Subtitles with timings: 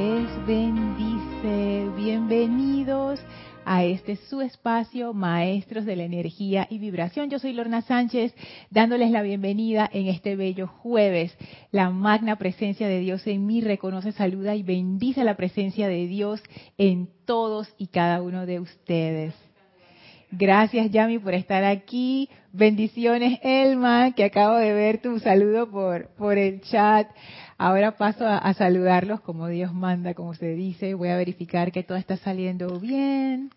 [0.00, 1.90] les bendice.
[1.94, 3.20] Bienvenidos
[3.66, 7.28] a este su espacio, Maestros de la Energía y Vibración.
[7.28, 8.34] Yo soy Lorna Sánchez,
[8.70, 11.36] dándoles la bienvenida en este bello jueves.
[11.70, 16.42] La magna presencia de Dios en mí reconoce, saluda y bendice la presencia de Dios
[16.78, 19.34] en todos y cada uno de ustedes.
[20.32, 22.30] Gracias, Yami, por estar aquí.
[22.52, 27.08] Bendiciones, Elma, que acabo de ver tu saludo por, por el chat.
[27.62, 30.94] Ahora paso a, saludarlos como Dios manda, como se dice.
[30.94, 33.50] Voy a verificar que todo está saliendo bien.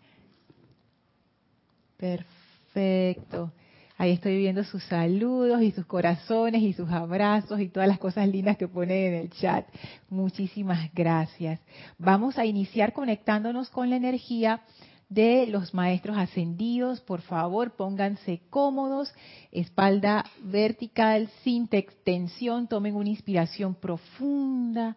[1.96, 3.50] Perfecto.
[3.96, 8.28] Ahí estoy viendo sus saludos y sus corazones y sus abrazos y todas las cosas
[8.28, 9.66] lindas que ponen en el chat.
[10.10, 11.58] Muchísimas gracias.
[11.96, 14.60] Vamos a iniciar conectándonos con la energía
[15.08, 17.00] de los maestros ascendidos.
[17.00, 19.12] Por favor, pónganse cómodos,
[19.52, 22.68] espalda vertical, sin extensión.
[22.68, 24.96] Tomen una inspiración profunda.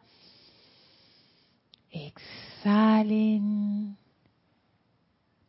[1.91, 3.17] Exhalen.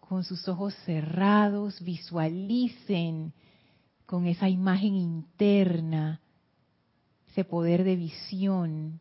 [0.01, 3.33] Con sus ojos cerrados, visualicen
[4.07, 6.23] con esa imagen interna,
[7.29, 9.01] ese poder de visión,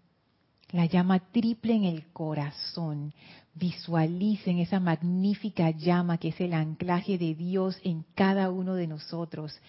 [0.71, 3.13] la llama triple en el corazón.
[3.59, 9.59] Visualicen esa magnífica llama que es el anclaje de Dios en cada uno de nosotros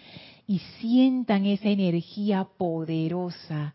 [0.45, 3.73] y sientan esa energía poderosa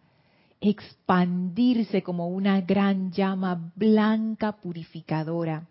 [0.61, 5.67] expandirse como una gran llama blanca purificadora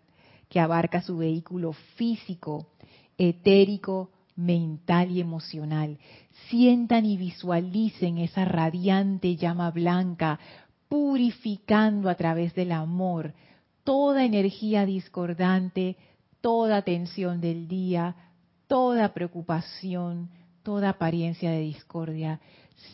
[0.50, 2.66] que abarca su vehículo físico,
[3.16, 5.98] etérico, mental y emocional.
[6.48, 10.38] Sientan y visualicen esa radiante llama blanca
[10.88, 13.32] purificando a través del amor
[13.84, 15.96] toda energía discordante,
[16.40, 18.16] toda tensión del día,
[18.66, 20.30] toda preocupación,
[20.62, 22.40] toda apariencia de discordia.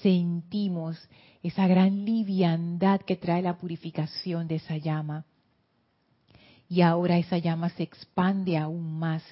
[0.02, 0.98] Sentimos
[1.42, 5.24] esa gran liviandad que trae la purificación de esa llama.
[6.68, 9.22] Y ahora esa llama se expande aún más,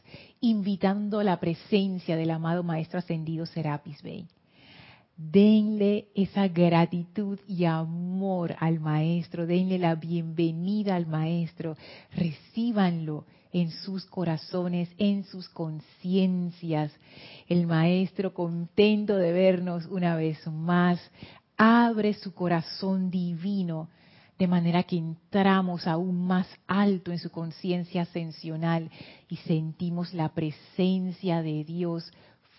[0.41, 4.27] invitando la presencia del amado Maestro Ascendido Serapis Bey.
[5.20, 11.77] Denle esa gratitud y amor al Maestro, denle la bienvenida al Maestro,
[12.14, 16.92] recíbanlo en sus corazones, en sus conciencias.
[17.48, 21.01] El Maestro, contento de vernos una vez más,
[21.56, 23.89] abre su corazón divino
[24.39, 28.89] de manera que entramos aún más alto en su conciencia ascensional
[29.29, 32.08] y sentimos la presencia de Dios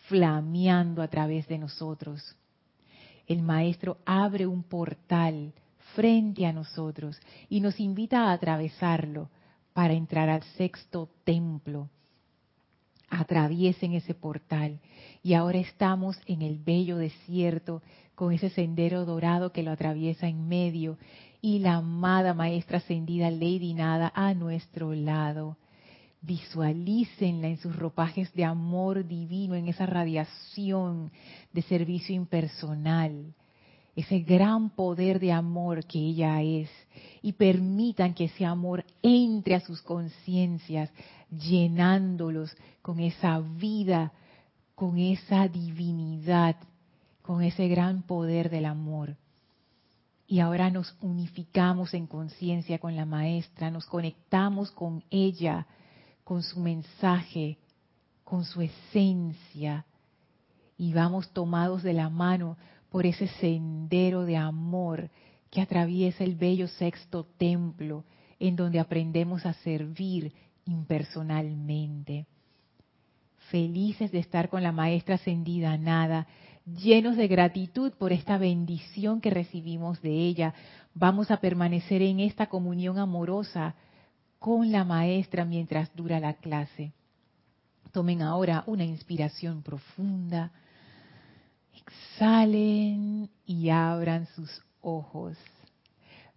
[0.09, 2.35] flameando a través de nosotros.
[3.29, 5.53] El Maestro abre un portal
[5.93, 9.29] frente a nosotros y nos invita a atravesarlo
[9.71, 11.89] para entrar al sexto templo.
[13.07, 14.79] Atraviesen ese portal
[15.21, 17.83] y ahora estamos en el bello desierto
[18.15, 20.97] con ese sendero dorado que lo atraviesa en medio
[21.39, 25.55] y la amada maestra ascendida Lady Nada a nuestro lado.
[26.21, 31.11] Visualícenla en sus ropajes de amor divino, en esa radiación
[31.53, 33.33] de servicio impersonal,
[33.95, 36.69] ese gran poder de amor que ella es,
[37.21, 40.91] y permitan que ese amor entre a sus conciencias,
[41.31, 44.11] llenándolos con esa vida,
[44.75, 46.55] con esa divinidad,
[47.21, 49.15] con ese gran poder del amor.
[50.27, 55.65] Y ahora nos unificamos en conciencia con la maestra, nos conectamos con ella,
[56.29, 57.57] con su mensaje,
[58.23, 59.87] con su esencia,
[60.77, 62.55] y vamos tomados de la mano
[62.91, 65.09] por ese sendero de amor
[65.49, 68.05] que atraviesa el bello sexto templo,
[68.37, 70.31] en donde aprendemos a servir
[70.65, 72.27] impersonalmente.
[73.49, 76.27] Felices de estar con la maestra ascendida Nada,
[76.63, 80.53] llenos de gratitud por esta bendición que recibimos de ella,
[80.93, 83.73] vamos a permanecer en esta comunión amorosa
[84.39, 86.93] con la maestra mientras dura la clase.
[87.91, 90.51] Tomen ahora una inspiración profunda,
[91.75, 95.37] exhalen y abran sus ojos.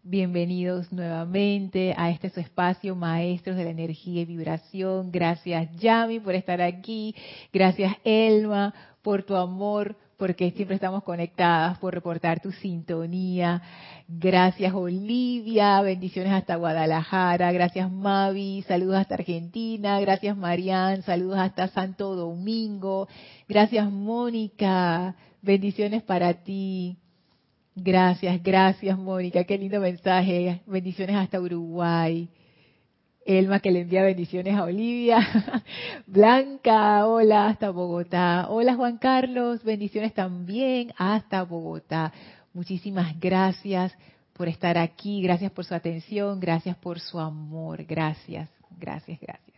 [0.03, 5.13] Bienvenidos nuevamente a este su espacio, Maestros de la Energía y Vibración.
[5.13, 7.15] Gracias Yami por estar aquí.
[7.53, 13.63] Gracias Elma por tu amor, porque siempre estamos conectadas, por reportar tu sintonía.
[14.09, 17.51] Gracias Olivia, bendiciones hasta Guadalajara.
[17.53, 19.99] Gracias Mavi, saludos hasta Argentina.
[20.01, 23.09] Gracias Marian, saludos hasta Santo Domingo.
[23.49, 26.99] Gracias Mónica, bendiciones para ti.
[27.75, 30.61] Gracias, gracias Mónica, qué lindo mensaje.
[30.67, 32.29] Bendiciones hasta Uruguay.
[33.25, 35.19] Elma que le envía bendiciones a Olivia.
[36.07, 38.47] Blanca, hola hasta Bogotá.
[38.49, 42.13] Hola Juan Carlos, bendiciones también hasta Bogotá.
[42.53, 43.97] Muchísimas gracias
[44.33, 48.49] por estar aquí, gracias por su atención, gracias por su amor, gracias,
[48.79, 49.52] gracias, gracias.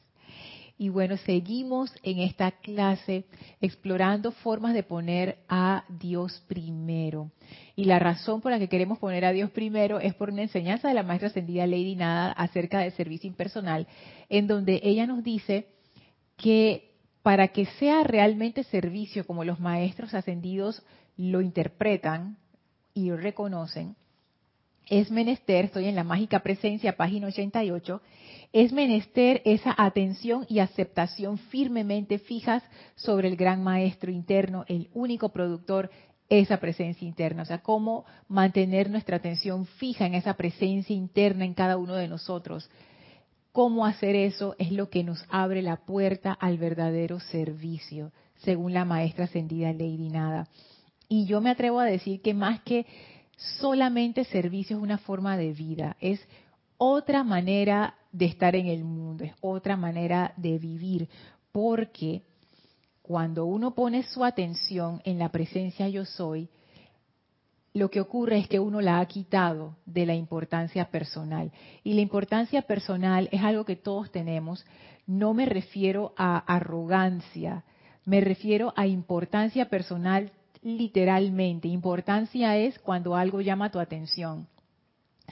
[0.76, 3.24] Y bueno, seguimos en esta clase
[3.60, 7.30] explorando formas de poner a Dios primero.
[7.76, 10.88] Y la razón por la que queremos poner a Dios primero es por una enseñanza
[10.88, 13.86] de la maestra ascendida Lady Nada acerca del servicio impersonal,
[14.28, 15.68] en donde ella nos dice
[16.36, 16.90] que
[17.22, 20.82] para que sea realmente servicio como los maestros ascendidos
[21.16, 22.36] lo interpretan
[22.92, 23.96] y reconocen,
[24.88, 28.00] es menester, estoy en la mágica presencia, página 88,
[28.52, 32.62] es menester esa atención y aceptación firmemente fijas
[32.94, 35.90] sobre el gran maestro interno, el único productor,
[36.28, 37.42] esa presencia interna.
[37.42, 42.08] O sea, cómo mantener nuestra atención fija en esa presencia interna en cada uno de
[42.08, 42.70] nosotros.
[43.52, 48.84] Cómo hacer eso es lo que nos abre la puerta al verdadero servicio, según la
[48.84, 50.48] maestra ascendida Lady Nada.
[51.08, 52.86] Y yo me atrevo a decir que más que
[53.36, 56.20] solamente servicio es una forma de vida, es
[56.78, 61.08] otra manera de estar en el mundo, es otra manera de vivir,
[61.52, 62.22] porque
[63.02, 66.48] cuando uno pone su atención en la presencia yo soy,
[67.74, 71.50] lo que ocurre es que uno la ha quitado de la importancia personal.
[71.82, 74.64] Y la importancia personal es algo que todos tenemos.
[75.08, 77.64] No me refiero a arrogancia,
[78.04, 80.30] me refiero a importancia personal
[80.64, 81.68] literalmente.
[81.68, 84.48] Importancia es cuando algo llama tu atención.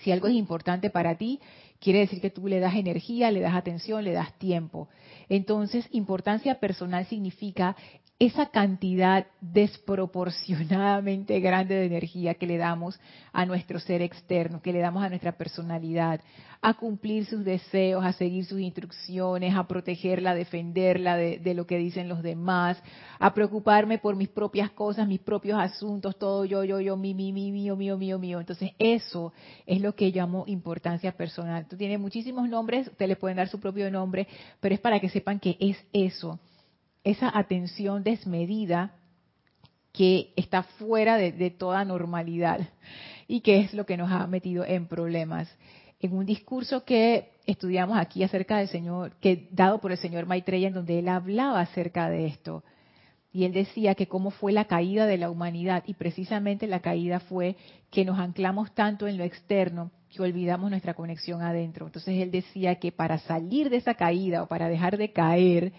[0.00, 1.40] Si algo es importante para ti,
[1.80, 4.88] quiere decir que tú le das energía, le das atención, le das tiempo.
[5.28, 7.76] Entonces, importancia personal significa
[8.18, 13.00] esa cantidad desproporcionadamente grande de energía que le damos
[13.32, 16.20] a nuestro ser externo, que le damos a nuestra personalidad,
[16.60, 21.78] a cumplir sus deseos, a seguir sus instrucciones, a protegerla, a defenderla de, lo que
[21.78, 22.80] dicen los demás,
[23.18, 27.32] a preocuparme por mis propias cosas, mis propios asuntos, todo yo, yo, yo, mi, mi,
[27.32, 28.38] mi, mío, mío, mío, mío.
[28.38, 29.32] Entonces eso
[29.66, 31.66] es lo que llamo importancia personal.
[31.66, 34.28] Tú tienes muchísimos nombres, ustedes le pueden dar su propio nombre,
[34.60, 36.38] pero es para que sepan que es eso
[37.04, 38.94] esa atención desmedida
[39.92, 42.60] que está fuera de, toda normalidad
[43.28, 45.54] y que es lo que nos ha metido en problemas.
[46.00, 50.68] En un discurso que estudiamos aquí acerca del Señor, que dado por el Señor Maitreya,
[50.68, 52.64] en donde él hablaba acerca de esto,
[53.34, 57.20] y él decía que cómo fue la caída de la humanidad, y precisamente la caída
[57.20, 57.56] fue
[57.90, 61.86] que nos anclamos tanto en lo externo que olvidamos nuestra conexión adentro.
[61.86, 65.72] Entonces él decía que para salir de esa caída o para dejar de caer,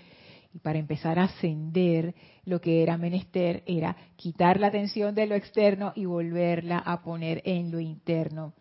[0.53, 2.13] y para empezar a ascender,
[2.45, 7.41] lo que era menester era quitar la atención de lo externo y volverla a poner
[7.45, 8.53] en lo interno.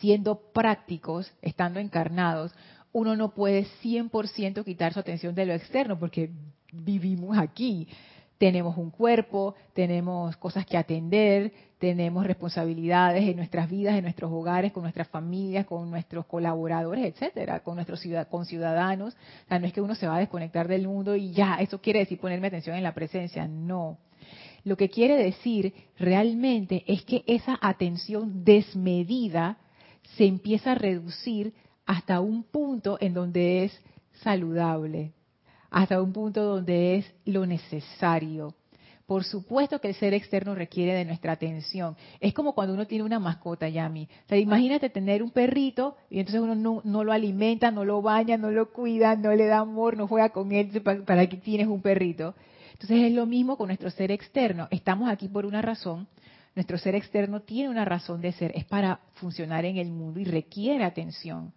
[0.00, 2.54] Siendo prácticos, estando encarnados,
[2.92, 6.30] uno no puede 100% quitar su atención de lo externo porque
[6.72, 7.88] vivimos aquí
[8.38, 14.72] tenemos un cuerpo, tenemos cosas que atender, tenemos responsabilidades en nuestras vidas, en nuestros hogares,
[14.72, 19.14] con nuestras familias, con nuestros colaboradores, etcétera, con nuestros con ciudadanos.
[19.14, 21.80] O sea, no es que uno se va a desconectar del mundo y ya, eso
[21.80, 23.98] quiere decir ponerme atención en la presencia, no.
[24.64, 29.58] Lo que quiere decir realmente es que esa atención desmedida
[30.16, 31.54] se empieza a reducir
[31.86, 33.80] hasta un punto en donde es
[34.22, 35.12] saludable,
[35.70, 38.54] hasta un punto donde es lo necesario.
[39.08, 41.96] Por supuesto que el ser externo requiere de nuestra atención.
[42.20, 44.04] Es como cuando uno tiene una mascota, Yami.
[44.04, 48.36] O sea, imagínate tener un perrito y entonces uno no, lo alimenta, no lo baña,
[48.36, 51.68] no lo cuida, no le da amor, no juega con él para, para que tienes
[51.68, 52.34] un perrito.
[52.72, 54.68] Entonces es lo mismo con nuestro ser externo.
[54.70, 56.06] Estamos aquí por una razón.
[56.54, 58.52] Nuestro ser externo tiene una razón de ser.
[58.54, 61.54] Es para funcionar en el mundo y requiere atención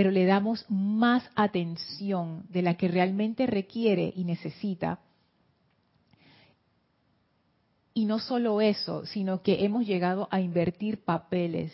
[0.00, 5.00] pero le damos más atención de la que realmente requiere y necesita.
[7.92, 11.70] Y no solo eso, sino que hemos llegado a invertir papeles.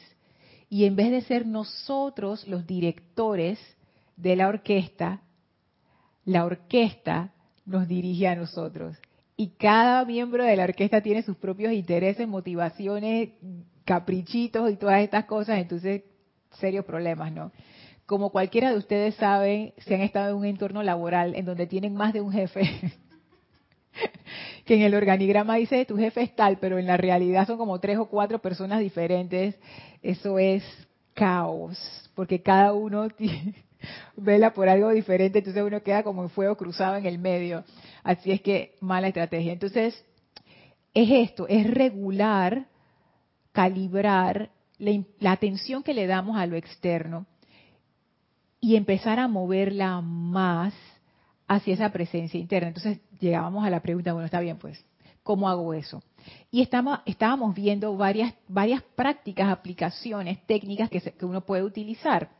[0.69, 3.61] Y en vez de ser nosotros los directores
[4.17, 5.23] de la orquesta,
[6.25, 7.33] la orquesta
[7.65, 8.97] nos dirige a nosotros.
[9.37, 13.29] Y cada miembro de la orquesta tiene sus propios intereses, motivaciones,
[13.85, 15.61] caprichitos y todas estas cosas.
[15.61, 16.03] Entonces,
[16.59, 17.53] serios problemas, ¿no?
[18.07, 21.95] Como cualquiera de ustedes saben, si han estado en un entorno laboral en donde tienen
[21.95, 22.63] más de un jefe,
[24.65, 27.81] que en el organigrama dice tu jefe es tal, pero en la realidad son como
[27.81, 29.57] tres o cuatro personas diferentes,
[30.03, 30.63] eso es
[31.15, 31.77] caos,
[32.15, 33.09] porque cada uno
[34.17, 37.65] vela por algo diferente, entonces uno queda como en fuego cruzado en el medio.
[38.05, 39.53] Así es que mala estrategia.
[39.53, 40.05] Entonces,
[40.95, 42.67] es esto, es regular,
[43.53, 47.27] calibrar la atención que le damos a lo externo
[48.61, 50.75] y empezar a moverla más
[51.47, 52.69] hacia esa presencia interna.
[52.69, 54.85] Entonces llegábamos a la pregunta, bueno, está bien, pues,
[55.23, 56.03] cómo hago eso.
[56.51, 62.31] Y estábamos viendo varias, varias prácticas, aplicaciones, técnicas que, que uno puede utilizar.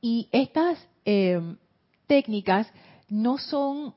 [0.00, 1.40] Y estas eh,
[2.06, 2.70] técnicas
[3.08, 3.94] no son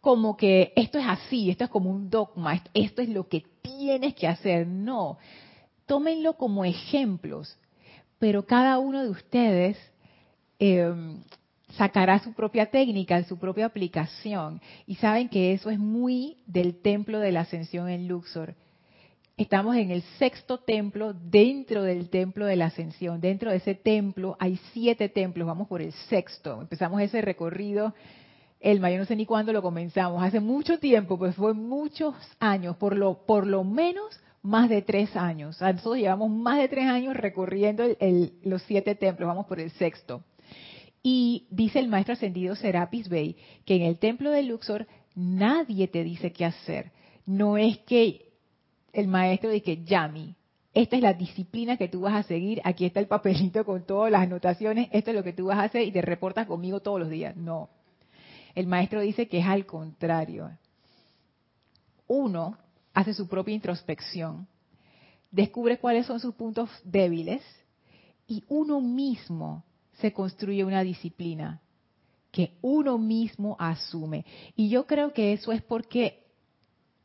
[0.00, 4.14] como que esto es así, esto es como un dogma, esto es lo que tienes
[4.14, 4.66] que hacer.
[4.66, 5.18] No,
[5.86, 7.56] tómenlo como ejemplos,
[8.22, 9.76] pero cada uno de ustedes
[10.60, 10.94] eh,
[11.76, 14.60] sacará su propia técnica, su propia aplicación.
[14.86, 18.54] Y saben que eso es muy del templo de la ascensión en Luxor.
[19.36, 23.20] Estamos en el sexto templo dentro del templo de la ascensión.
[23.20, 26.60] Dentro de ese templo hay siete templos, vamos por el sexto.
[26.60, 27.92] Empezamos ese recorrido,
[28.60, 32.76] el mayo no sé ni cuándo lo comenzamos, hace mucho tiempo, pues fue muchos años,
[32.76, 35.60] por lo, por lo menos más de tres años.
[35.60, 37.84] Nosotros llevamos más de tres años recorriendo
[38.42, 40.22] los siete templos, vamos por el sexto.
[41.02, 46.04] Y dice el maestro ascendido Serapis Bey que en el templo de Luxor nadie te
[46.04, 46.92] dice qué hacer.
[47.26, 48.32] No es que
[48.92, 50.34] el maestro dice, Yami,
[50.74, 54.10] esta es la disciplina que tú vas a seguir, aquí está el papelito con todas
[54.10, 57.00] las anotaciones, esto es lo que tú vas a hacer y te reportas conmigo todos
[57.00, 57.36] los días.
[57.36, 57.70] No.
[58.54, 60.50] El maestro dice que es al contrario.
[62.06, 62.58] Uno
[62.94, 64.46] hace su propia introspección,
[65.30, 67.42] descubre cuáles son sus puntos débiles
[68.26, 71.60] y uno mismo se construye una disciplina
[72.30, 74.24] que uno mismo asume.
[74.56, 76.22] Y yo creo que eso es porque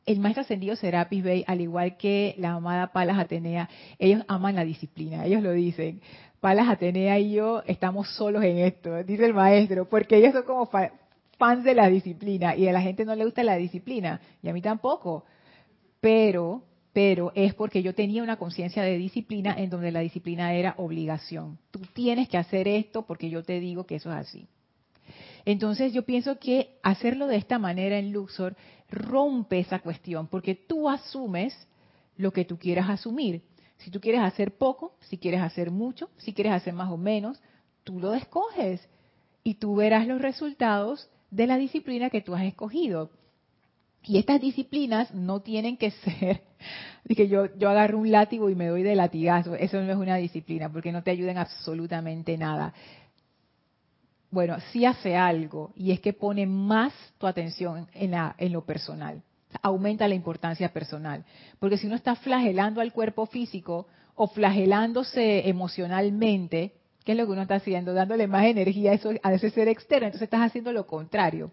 [0.06, 3.68] el maestro ascendido Serapis Bey, al igual que la amada Palas Atenea,
[3.98, 6.00] ellos aman la disciplina, ellos lo dicen.
[6.40, 10.70] Palas Atenea y yo estamos solos en esto, dice el maestro, porque ellos son como
[11.36, 14.52] fans de la disciplina y a la gente no le gusta la disciplina, y a
[14.52, 15.24] mí tampoco.
[16.00, 16.64] Pero
[16.98, 21.56] pero es porque yo tenía una conciencia de disciplina en donde la disciplina era obligación.
[21.70, 24.48] Tú tienes que hacer esto porque yo te digo que eso es así.
[25.44, 28.56] Entonces yo pienso que hacerlo de esta manera en Luxor
[28.90, 31.54] rompe esa cuestión, porque tú asumes
[32.16, 33.42] lo que tú quieras asumir.
[33.76, 37.40] Si tú quieres hacer poco, si quieres hacer mucho, si quieres hacer más o menos,
[37.84, 38.88] tú lo escoges
[39.44, 43.10] y tú verás los resultados de la disciplina que tú has escogido.
[44.08, 46.40] Y estas disciplinas no tienen que ser
[47.04, 49.54] de que yo, yo agarro un látigo y me doy de latigazo.
[49.54, 52.72] Eso no es una disciplina porque no te ayudan absolutamente nada.
[54.30, 58.64] Bueno, sí hace algo y es que pone más tu atención en, la, en lo
[58.64, 59.22] personal.
[59.60, 61.24] Aumenta la importancia personal.
[61.58, 66.72] Porque si uno está flagelando al cuerpo físico o flagelándose emocionalmente,
[67.04, 67.92] ¿qué es lo que uno está haciendo?
[67.92, 70.06] Dándole más energía a, eso, a ese ser externo.
[70.06, 71.50] Entonces estás haciendo lo contrario.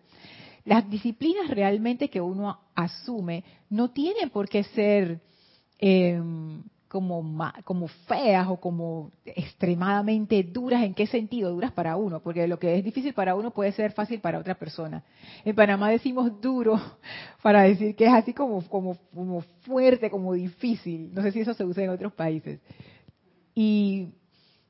[0.65, 5.22] Las disciplinas realmente que uno asume no tienen por qué ser
[5.79, 6.19] eh,
[6.88, 10.84] como, como feas o como extremadamente duras.
[10.84, 11.51] ¿En qué sentido?
[11.51, 14.55] Duras para uno, porque lo que es difícil para uno puede ser fácil para otra
[14.55, 15.03] persona.
[15.43, 16.79] En Panamá decimos duro
[17.43, 18.62] para decir que es así como,
[19.65, 21.13] fuerte, como difícil.
[21.13, 22.60] No sé si eso se usa en otros países.
[23.53, 24.10] Y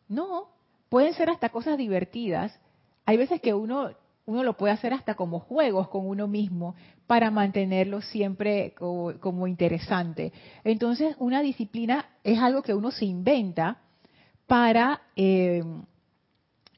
[0.07, 0.49] no,
[0.89, 2.59] pueden ser hasta cosas divertidas.
[3.05, 3.91] Hay veces que uno
[4.25, 10.33] uno lo puede hacer hasta como juegos con uno mismo para mantenerlo siempre como, interesante.
[10.63, 13.77] Entonces, una disciplina es algo que uno se inventa
[14.47, 15.63] para eh,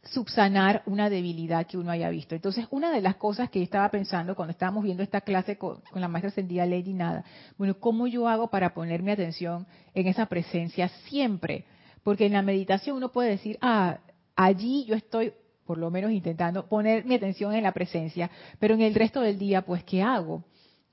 [0.04, 2.36] subsanar una debilidad que uno haya visto.
[2.36, 5.82] Entonces, una de las cosas que yo estaba pensando cuando estábamos viendo esta clase con,
[5.94, 7.24] la maestra ascendida Lady Nada,
[7.58, 11.66] bueno, ¿cómo yo hago para poner mi atención en esa presencia siempre?
[12.04, 14.00] Porque en la meditación uno puede decir, ah,
[14.36, 15.34] allí yo estoy
[15.68, 19.38] por lo menos intentando poner mi atención en la presencia, pero en el resto del
[19.38, 20.44] día, pues, ¿qué hago?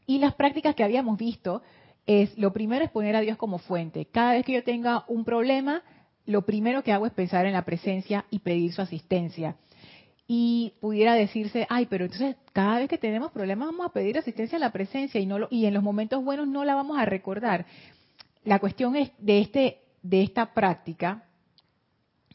[0.06, 1.62] Y las prácticas que habíamos visto
[2.06, 4.06] es, lo primero es poner a Dios como fuente.
[4.06, 5.82] Cada vez que yo tenga un problema,
[6.26, 9.56] lo primero que hago es pensar en la presencia y pedir su asistencia.
[10.26, 14.56] Y pudiera decirse, ay, pero entonces cada vez que tenemos problemas vamos a pedir asistencia
[14.56, 17.66] a la presencia y, no y en los momentos buenos no la vamos a recordar.
[18.42, 21.24] La cuestión es de, este, de esta práctica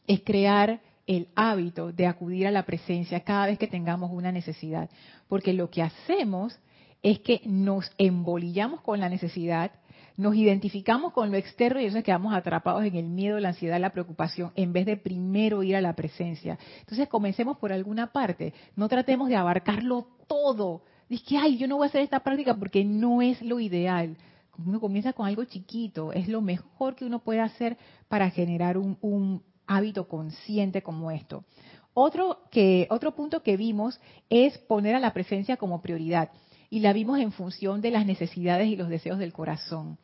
[0.08, 4.92] es crear el hábito de acudir a la presencia cada vez que tengamos una necesidad.
[5.28, 6.60] Porque lo que hacemos
[7.02, 9.72] es que nos embolillamos con la necesidad,
[10.18, 13.50] nos identificamos con lo externo y eso es que quedamos atrapados en el miedo, la
[13.50, 16.60] ansiedad, la preocupación, en vez de primero ir a la presencia.
[16.82, 20.84] Entonces comencemos por alguna parte, no tratemos de abarcarlo todo.
[21.10, 24.16] Dice que, ay, yo no voy a hacer esta práctica porque no es lo ideal.
[24.64, 27.78] Uno comienza con algo chiquito, es lo mejor que uno puede hacer
[28.10, 31.46] para generar un, un, hábito consciente como esto.
[31.94, 34.00] Otro, que, otro punto que vimos
[34.30, 36.32] es poner a la presencia como prioridad
[36.70, 39.98] y la vimos en función de las necesidades y los deseos del corazón.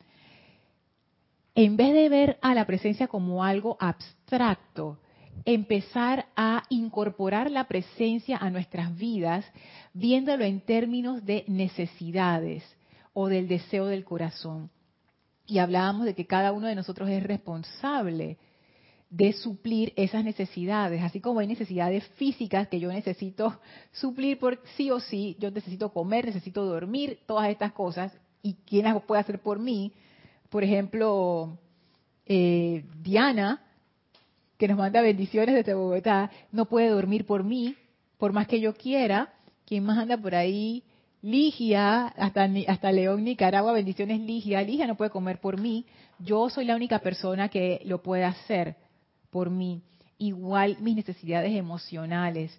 [1.54, 4.98] En vez de ver a la presencia como algo abstracto,
[5.44, 9.44] empezar a incorporar la presencia a nuestras vidas,
[9.92, 12.64] viéndolo en términos de necesidades
[13.14, 14.70] o del deseo del corazón.
[15.46, 18.38] Y hablábamos de que cada uno de nosotros es responsable
[19.10, 23.60] de suplir esas necesidades, así como hay necesidades físicas que yo necesito
[23.92, 28.84] suplir por sí o sí, yo necesito comer, necesito dormir, todas estas cosas, y quién
[28.84, 29.92] las puede hacer por mí.
[30.50, 31.58] Por ejemplo,
[32.26, 33.62] eh, Diana,
[34.58, 37.76] que nos manda bendiciones desde Bogotá, no puede dormir por mí,
[38.18, 39.32] por más que yo quiera.
[39.66, 40.84] ¿Quién más anda por ahí?
[41.22, 44.62] Ligia, hasta, hasta León, Nicaragua, bendiciones Ligia.
[44.62, 45.84] Ligia no puede comer por mí.
[46.18, 48.76] Yo soy la única persona que lo puede hacer
[49.36, 49.82] por mí.
[50.16, 52.58] Igual mis necesidades emocionales.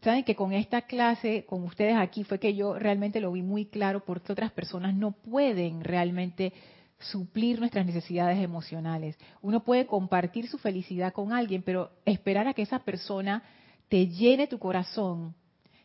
[0.00, 3.66] Saben que con esta clase, con ustedes aquí, fue que yo realmente lo vi muy
[3.66, 6.54] claro porque otras personas no pueden realmente
[6.98, 9.18] suplir nuestras necesidades emocionales.
[9.42, 13.42] Uno puede compartir su felicidad con alguien, pero esperar a que esa persona
[13.90, 15.34] te llene tu corazón,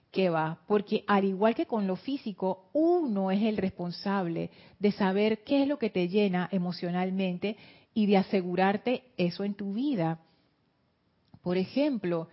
[0.10, 0.60] ¿qué va?
[0.68, 5.68] Porque al igual que con lo físico, uno es el responsable de saber qué es
[5.68, 7.58] lo que te llena emocionalmente
[7.98, 10.20] y de asegurarte eso en tu vida.
[11.42, 12.28] Por ejemplo,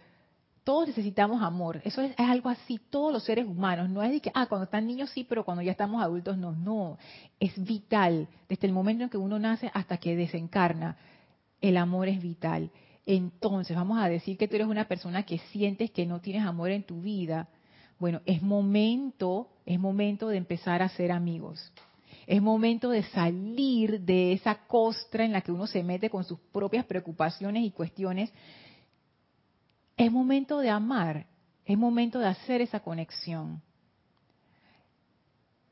[0.63, 1.81] todos necesitamos amor.
[1.87, 3.89] Eso es, algo así, todos los seres humanos.
[3.89, 6.53] No es de que, ah, cuando están niños sí, pero cuando ya estamos adultos no.
[6.53, 6.99] No,
[7.41, 8.29] es vital.
[8.47, 10.99] Desde el momento en que uno nace hasta que desencarna,
[11.63, 12.71] el amor es vital.
[13.07, 16.73] Entonces, vamos a decir que tú eres una persona que sientes que no tienes amor
[16.73, 17.49] en tu vida.
[17.99, 21.73] Bueno, es momento, es momento de empezar a ser amigos.
[22.27, 26.39] Es momento de salir de esa costra en la que uno se mete con sus
[26.53, 28.33] propias preocupaciones y cuestiones
[29.97, 31.27] es momento de amar,
[31.65, 33.63] es momento de hacer esa conexión.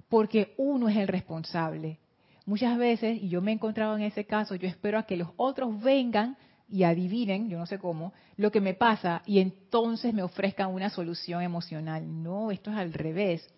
[0.08, 1.98] Porque uno es el responsable.
[2.44, 5.28] Muchas veces, y yo me he encontrado en ese caso, yo espero a que los
[5.36, 6.36] otros vengan
[6.68, 10.90] y adivinen, yo no sé cómo, lo que me pasa y entonces me ofrezcan una
[10.90, 12.22] solución emocional.
[12.22, 13.48] No, esto es al revés.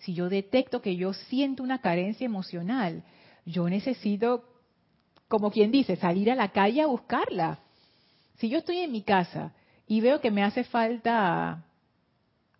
[0.00, 3.04] Si yo detecto que yo siento una carencia emocional,
[3.44, 4.44] yo necesito,
[5.28, 7.60] como quien dice, salir a la calle a buscarla.
[8.38, 9.52] Si yo estoy en mi casa
[9.86, 11.64] y veo que me hace falta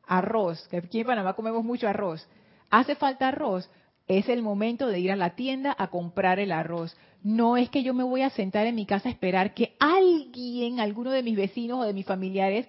[0.07, 2.29] arroz, que aquí en Panamá comemos mucho arroz,
[2.69, 3.71] hace falta arroz,
[4.07, 6.97] es el momento de ir a la tienda a comprar el arroz.
[7.23, 10.81] No es que yo me voy a sentar en mi casa a esperar que alguien,
[10.81, 12.67] alguno de mis vecinos o de mis familiares,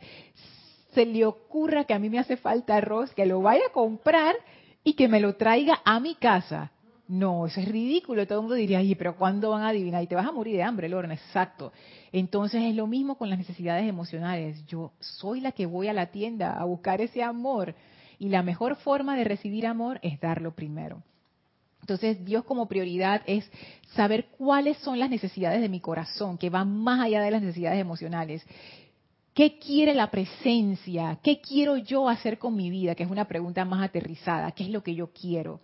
[0.94, 4.36] se le ocurra que a mí me hace falta arroz, que lo vaya a comprar
[4.84, 6.72] y que me lo traiga a mi casa.
[7.08, 8.26] No, eso es ridículo.
[8.26, 10.02] Todo el mundo diría, oye, pero ¿cuándo van a adivinar?
[10.02, 11.14] Y te vas a morir de hambre, Lorna.
[11.14, 11.74] Exacto.
[12.14, 14.66] Entonces es lo mismo con las necesidades emocionales.
[14.66, 17.76] Yo soy la que voy a la tienda a buscar ese amor.
[18.18, 21.04] Y la mejor forma de recibir amor es darlo primero.
[21.82, 23.52] Entonces Dios como prioridad es
[23.96, 27.82] saber cuáles son las necesidades de mi corazón, que van más allá de las necesidades
[27.82, 28.46] emocionales.
[29.34, 31.20] ¿Qué quiere la presencia?
[31.24, 32.96] ¿Qué quiero yo hacer con mi vida?
[32.96, 34.52] Que es una pregunta más aterrizada.
[34.52, 35.62] ¿Qué es lo que yo quiero?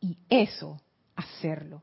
[0.00, 0.80] y eso
[1.14, 1.82] hacerlo,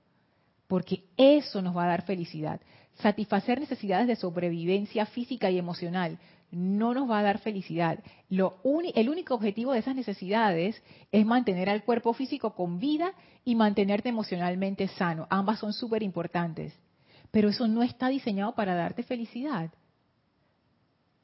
[0.68, 2.60] porque eso nos va a dar felicidad.
[2.96, 6.18] Satisfacer necesidades de sobrevivencia física y emocional
[6.50, 8.00] no nos va a dar felicidad.
[8.30, 13.14] El único objetivo de esas necesidades es mantener al cuerpo físico con vida
[13.46, 15.28] y mantenerte emocionalmente sano.
[15.30, 16.74] Ambas son súper importantes,
[17.30, 19.72] pero eso no está diseñado para darte felicidad.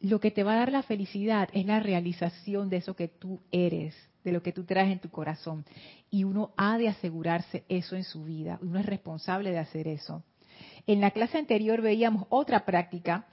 [0.04, 3.40] Lo que te va a dar la felicidad es la realización de eso que tú
[3.52, 5.66] eres de lo que tú traes en tu corazón.
[6.10, 8.60] Y uno ha de asegurarse eso en su vida.
[8.62, 10.24] Uno es responsable de hacer eso.
[10.88, 13.28] En la clase anterior veíamos otra práctica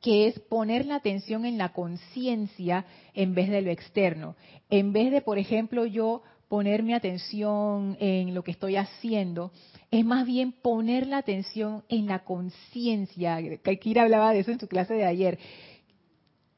[0.00, 2.84] que es poner la atención en la conciencia
[3.14, 4.36] en vez de lo externo.
[4.68, 9.52] En vez de, por ejemplo, yo poner mi atención en lo que estoy haciendo,
[9.90, 13.38] es más bien poner la atención en la conciencia.
[13.80, 15.38] Kira hablaba de eso en su clase de ayer.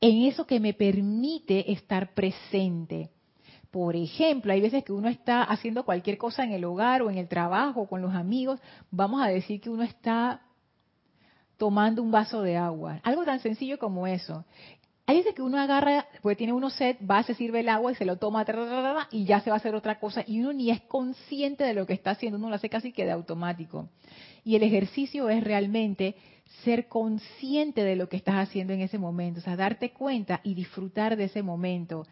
[0.01, 3.11] En eso que me permite estar presente.
[3.70, 7.18] Por ejemplo, hay veces que uno está haciendo cualquier cosa en el hogar o en
[7.18, 10.40] el trabajo con los amigos, vamos a decir que uno está
[11.57, 14.44] tomando un vaso de agua, algo tan sencillo como eso.
[15.09, 17.95] Hay veces que uno agarra, porque tiene uno sed, va, se sirve el agua y
[17.95, 18.45] se lo toma
[19.12, 21.87] y ya se va a hacer otra cosa y uno ni es consciente de lo
[21.87, 23.88] que está haciendo, uno lo hace casi que de automático.
[24.45, 26.16] Y el ejercicio es realmente
[26.64, 30.55] ser consciente de lo que estás haciendo en ese momento, o sea, darte cuenta y
[30.55, 32.07] disfrutar de ese momento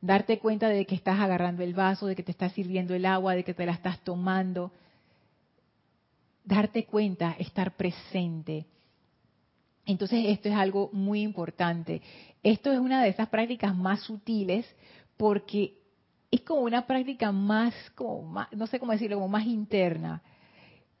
[0.00, 3.34] darte cuenta de que estás agarrando el vaso, de que te estás sirviendo el agua,
[3.34, 4.72] de que te la estás tomando.
[6.44, 8.66] Darte cuenta, estar presente.
[9.86, 12.02] Entonces esto es algo muy importante.
[12.42, 14.66] Esto es una de esas prácticas más sutiles
[15.16, 15.78] porque
[16.30, 20.22] es como una práctica más, como no sé cómo decirlo, como más interna.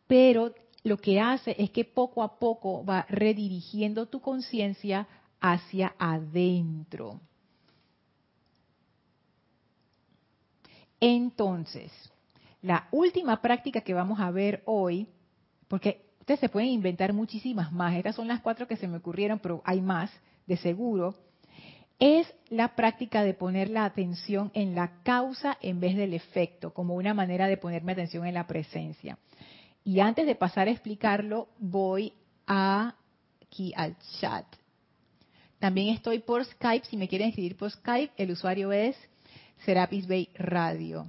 [0.06, 5.08] Pero lo que hace es que poco a poco va redirigiendo tu conciencia
[5.40, 7.20] hacia adentro.
[11.00, 11.92] Entonces,
[12.62, 15.08] la última práctica que vamos a ver hoy,
[15.66, 19.38] porque ustedes se pueden inventar muchísimas más, estas son las cuatro que se me ocurrieron,
[19.38, 20.10] pero hay más,
[20.48, 21.14] de seguro,
[22.00, 26.96] es la práctica de poner la atención en la causa en vez del efecto, como
[26.96, 29.18] una manera de ponerme atención en la presencia.
[29.84, 32.12] Y antes de pasar a explicarlo, voy
[32.44, 34.46] aquí al chat.
[35.60, 38.96] También estoy por Skype, si me quieren escribir por Skype, el usuario es
[39.64, 41.06] Serapis Bay Radio.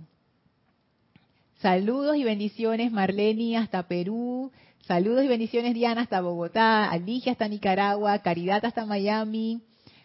[1.56, 4.52] Saludos y bendiciones Marleni hasta Perú.
[4.88, 6.90] Saludos y bendiciones Diana hasta Bogotá.
[6.90, 8.20] Alicia hasta Nicaragua.
[8.20, 9.62] Caridad hasta Miami.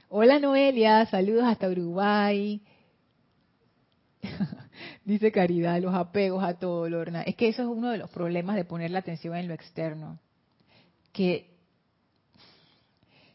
[0.09, 1.07] Hola Noelia.
[1.07, 2.61] Saludos hasta Uruguay.
[5.05, 7.23] Dice Caridad, los apegos a todo, Lorna.
[7.23, 10.19] Es que eso es uno de los problemas de poner la atención en lo externo.
[11.13, 11.55] Que,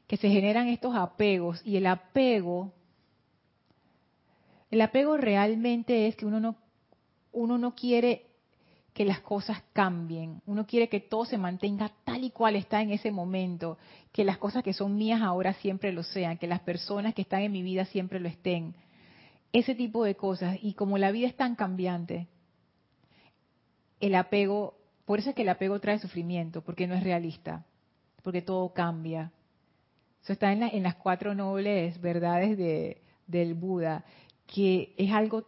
[0.06, 2.74] que se generan estos apegos y el apego,
[4.70, 6.58] el apego realmente es que uno no
[7.32, 8.27] uno no quiere
[8.98, 12.90] que las cosas cambien, uno quiere que todo se mantenga tal y cual está en
[12.90, 13.78] ese momento,
[14.12, 17.44] que las cosas que son mías ahora siempre lo sean, que las personas que están
[17.44, 18.74] en mi vida siempre lo estén.
[19.54, 20.58] Ese tipo de cosas.
[20.64, 22.26] Y como la vida es tan cambiante,
[24.00, 24.74] el apego,
[25.06, 27.68] por eso es que el apego trae sufrimiento, porque no es realista,
[28.24, 29.32] porque todo cambia.
[30.24, 34.06] Eso está en, en las cuatro nobles verdades de, del Buda,
[34.48, 35.46] que es algo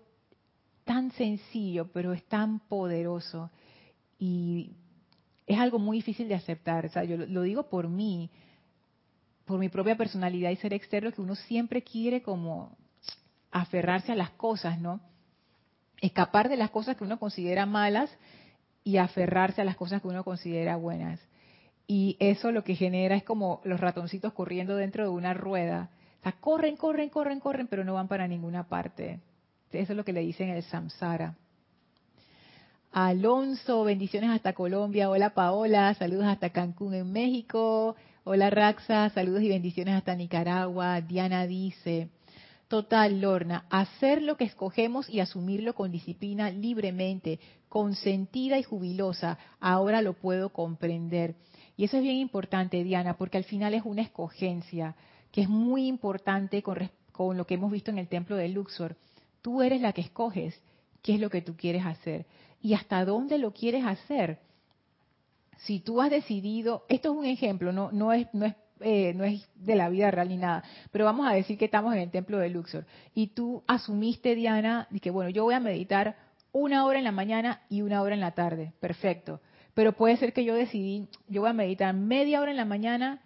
[0.90, 3.52] tan sencillo, pero es tan poderoso
[4.18, 4.72] y
[5.46, 6.88] es algo muy difícil de aceptar.
[6.88, 8.32] O sea, yo lo digo por mí,
[9.46, 12.76] por mi propia personalidad y ser externo, que uno siempre quiere como
[13.52, 15.00] aferrarse a las cosas, ¿no?
[16.02, 18.10] Escapar de las cosas que uno considera malas
[18.84, 21.20] y aferrarse a las cosas que uno considera buenas.
[21.86, 25.92] Y eso lo que genera es como los ratoncitos corriendo dentro de una rueda.
[26.22, 29.20] O sea, corren, corren, corren, corren, pero no van para ninguna parte.
[29.72, 31.36] Eso es lo que le dicen el samsara.
[32.92, 35.12] Alonso, bendiciones hasta Colombia.
[35.12, 37.96] Hola Paola, saludos hasta Cancún en México.
[38.24, 41.02] Hola Raxa, saludos y bendiciones hasta Nicaragua.
[41.02, 42.10] Diana dice,
[42.68, 50.02] total Lorna, hacer lo que escogemos y asumirlo con disciplina libremente, consentida y jubilosa, ahora
[50.02, 51.36] lo puedo comprender.
[51.78, 54.96] Y eso es bien importante, Diana, porque al final es una escogencia,
[55.32, 58.96] que es muy importante con, con lo que hemos visto en el templo de Luxor
[59.42, 60.62] Tú eres la que escoges
[61.02, 62.26] qué es lo que tú quieres hacer
[62.62, 64.40] y hasta dónde lo quieres hacer.
[65.60, 69.26] Si tú has decidido, esto es un ejemplo, no, no es, no es eh, no
[69.26, 72.12] es de la vida real ni nada, pero vamos a decir que estamos en el
[72.12, 76.16] templo de Luxor y tú asumiste, Diana, que bueno, yo voy a meditar
[76.54, 79.42] una hora en la mañana y una hora en la tarde, perfecto.
[79.74, 83.22] Pero puede ser que yo decidí, yo voy a meditar media hora en la mañana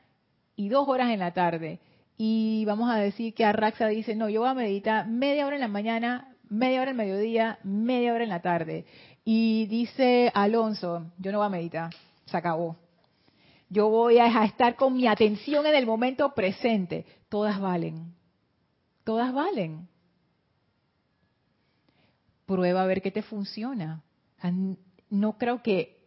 [0.56, 1.80] y dos horas en la tarde
[2.18, 5.62] y vamos a decir que Arraxa dice, no, yo voy a meditar media hora en
[5.62, 8.86] la mañana, media hora en el mediodía, media hora en la tarde.
[9.26, 11.94] Y dice Alonso, yo no voy a meditar,
[12.26, 12.78] se acabó.
[13.70, 17.06] Yo voy a estar con mi atención en el momento presente.
[17.30, 18.14] Todas valen.
[19.04, 19.88] Todas valen.
[22.46, 24.04] Prueba a ver qué te funciona.
[25.10, 26.03] No creo que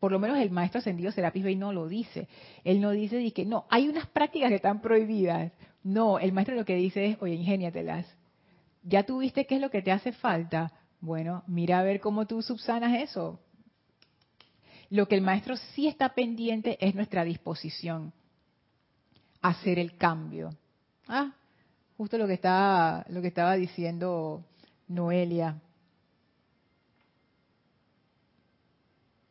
[0.00, 2.28] por lo menos el maestro ascendido Serapis Bey no lo dice.
[2.64, 5.52] Él no dice que no, hay unas prácticas que están prohibidas.
[5.82, 8.06] No, el maestro lo que dice es, oye, ingéniatelas.
[8.82, 10.72] ¿Ya tuviste qué es lo que te hace falta?
[11.00, 13.40] Bueno, mira a ver cómo tú subsanas eso.
[14.90, 18.12] Lo que el maestro sí está pendiente es nuestra disposición
[19.42, 20.50] a hacer el cambio.
[21.06, 21.34] Ah,
[21.96, 24.44] justo lo que estaba, lo que estaba diciendo
[24.86, 25.60] Noelia.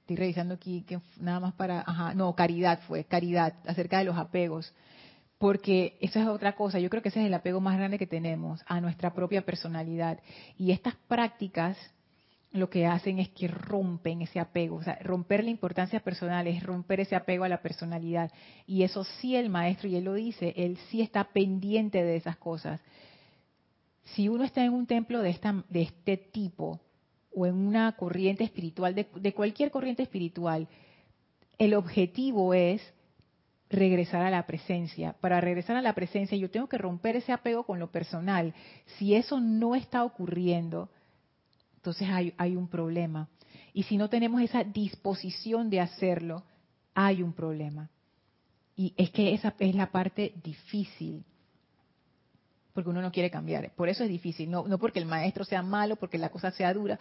[0.08, 4.18] Estoy revisando aquí que nada más para, ajá, no, caridad fue, caridad, acerca de los
[4.18, 4.74] apegos,
[5.38, 8.08] porque eso es otra cosa, yo creo que ese es el apego más grande que
[8.08, 10.20] tenemos a nuestra propia personalidad.
[10.58, 11.78] Y estas prácticas
[12.52, 16.64] lo que hacen es que rompen ese apego, o sea, romper la importancia personal es
[16.64, 18.32] romper ese apego a la personalidad.
[18.66, 22.38] Y eso sí el maestro, y él lo dice, él sí está pendiente de esas
[22.38, 22.80] cosas.
[24.16, 25.38] Si uno está en un templo de,
[25.74, 26.80] este tipo,
[27.38, 30.68] o en una corriente espiritual, de, cualquier corriente espiritual,
[31.60, 32.82] el objetivo es
[33.70, 35.14] regresar a la presencia.
[35.22, 38.56] Para regresar a la presencia yo tengo que romper ese apego con lo personal.
[38.98, 40.90] Si eso no está ocurriendo,
[41.76, 43.30] entonces hay, un problema.
[43.72, 46.44] Y si no tenemos esa disposición de hacerlo,
[46.96, 47.92] hay un problema.
[48.76, 51.24] Y es que esa es la parte difícil
[52.74, 53.72] porque uno no quiere cambiar.
[53.72, 57.00] Por eso es difícil, no porque el maestro sea malo, porque la cosa sea dura.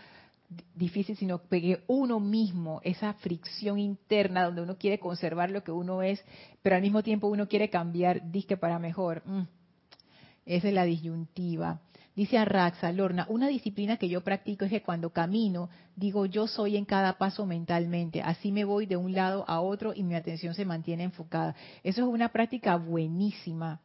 [0.75, 6.03] Difícil, sino que uno mismo, esa fricción interna donde uno quiere conservar lo que uno
[6.03, 6.25] es,
[6.63, 9.23] pero al mismo tiempo uno quiere cambiar, disque para mejor.
[9.27, 9.43] Mm.
[10.45, 11.81] Esa es la disyuntiva.
[12.15, 16.79] Dice Arraxa, Lorna, una disciplina que yo practico es que cuando camino, digo yo soy
[16.79, 18.23] en cada paso mentalmente.
[18.23, 21.55] Así me voy de un lado a otro y mi atención se mantiene enfocada.
[21.83, 23.83] Eso es una práctica buenísima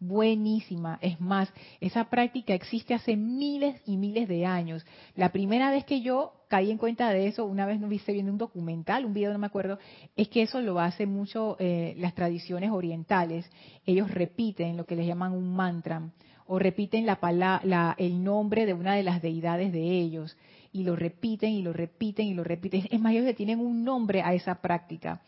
[0.00, 0.98] buenísima.
[1.02, 4.84] Es más, esa práctica existe hace miles y miles de años.
[5.16, 8.32] La primera vez que yo caí en cuenta de eso, una vez me viste viendo
[8.32, 9.78] un documental, un video, no me acuerdo,
[10.16, 13.50] es que eso lo hace mucho eh, las tradiciones orientales.
[13.84, 16.10] Ellos repiten lo que les llaman un mantra
[16.46, 17.18] o repiten la,
[17.64, 20.36] la, el nombre de una de las deidades de ellos
[20.72, 22.88] y lo repiten y lo repiten y lo repiten.
[22.90, 25.20] Es más, ellos tienen un nombre a esa práctica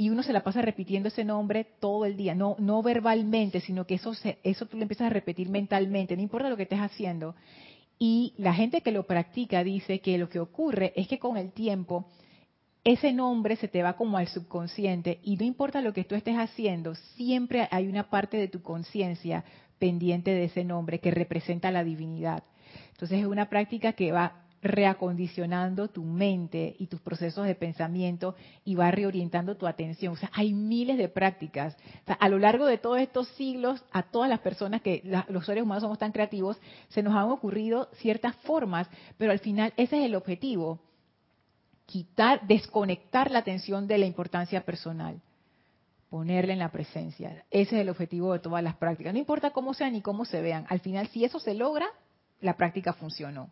[0.00, 3.84] y uno se la pasa repitiendo ese nombre todo el día, no, no verbalmente, sino
[3.84, 4.12] que eso,
[4.44, 7.34] eso tú lo empiezas a repetir mentalmente, no importa lo que estés haciendo.
[7.98, 11.50] Y la gente que lo practica dice que lo que ocurre es que con el
[11.50, 12.06] tiempo
[12.84, 16.36] ese nombre se te va como al subconsciente y no importa lo que tú estés
[16.36, 19.44] haciendo, siempre hay una parte de tu conciencia
[19.80, 22.44] pendiente de ese nombre que representa la divinidad.
[22.92, 28.74] Entonces es una práctica que va reacondicionando tu mente y tus procesos de pensamiento y
[28.74, 30.14] va reorientando tu atención.
[30.14, 31.76] O sea, hay miles de prácticas.
[32.06, 35.82] a lo largo de todos estos siglos, a todas las personas que los seres humanos
[35.82, 40.14] somos tan creativos, se nos han ocurrido ciertas formas, pero al final ese es el
[40.14, 40.80] objetivo.
[41.86, 45.20] Quitar, desconectar la atención de la importancia personal
[46.10, 47.44] ponerle en la presencia.
[47.50, 49.12] Ese es el objetivo de todas las prácticas.
[49.12, 50.64] No importa cómo sean ni cómo se vean.
[50.68, 51.86] Al final, si eso se logra,
[52.40, 53.50] la práctica funcionó.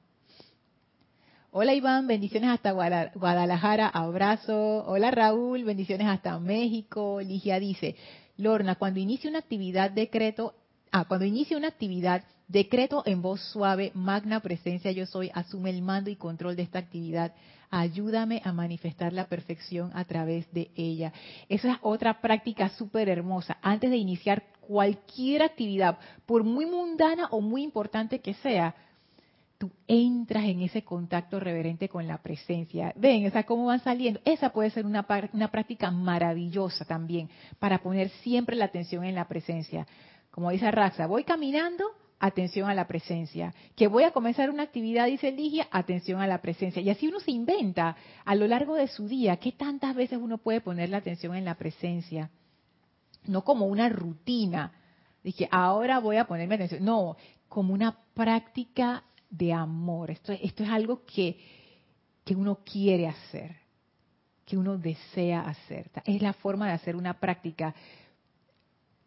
[1.52, 4.84] Hola Iván, bendiciones hasta Guadalajara, abrazo.
[4.86, 7.20] Hola Raúl, bendiciones hasta México.
[7.20, 7.94] Ligia dice,
[8.36, 10.54] Lorna, cuando inicie una actividad decreto,
[10.90, 15.82] ah, cuando inicie una actividad, decreto en voz suave, magna presencia yo soy, asume el
[15.82, 17.32] mando y control de esta actividad.
[17.70, 21.12] Ayúdame a manifestar la perfección a través de ella.
[21.48, 23.56] Esa es otra práctica súper hermosa.
[23.62, 28.74] Antes de iniciar cualquier actividad, por muy mundana o muy importante que sea,
[29.58, 32.92] tú entras en ese contacto reverente con la presencia.
[32.96, 34.20] Ven, o sea, cómo van saliendo.
[34.24, 39.28] Esa puede ser una, una práctica maravillosa también para poner siempre la atención en la
[39.28, 39.86] presencia.
[40.30, 41.84] Como dice Raxa, voy caminando,
[42.18, 43.54] atención a la presencia.
[43.74, 46.82] Que voy a comenzar una actividad, dice Ligia, atención a la presencia.
[46.82, 50.38] Y así uno se inventa a lo largo de su día qué tantas veces uno
[50.38, 52.30] puede poner la atención en la presencia.
[53.24, 54.72] No como una rutina.
[55.24, 56.84] Dije, ahora voy a ponerme atención.
[56.84, 57.16] No,
[57.48, 60.10] como una práctica de amor.
[60.10, 61.38] Esto, esto es algo que,
[62.24, 63.56] que uno quiere hacer,
[64.44, 65.90] que uno desea hacer.
[66.04, 67.74] Es la forma de hacer una práctica.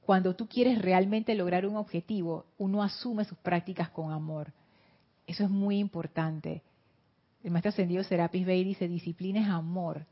[0.01, 4.51] Cuando tú quieres realmente lograr un objetivo, uno asume sus prácticas con amor.
[5.27, 6.63] Eso es muy importante.
[7.43, 10.05] El maestro ascendido Serapis Bey dice, disciplina es amor.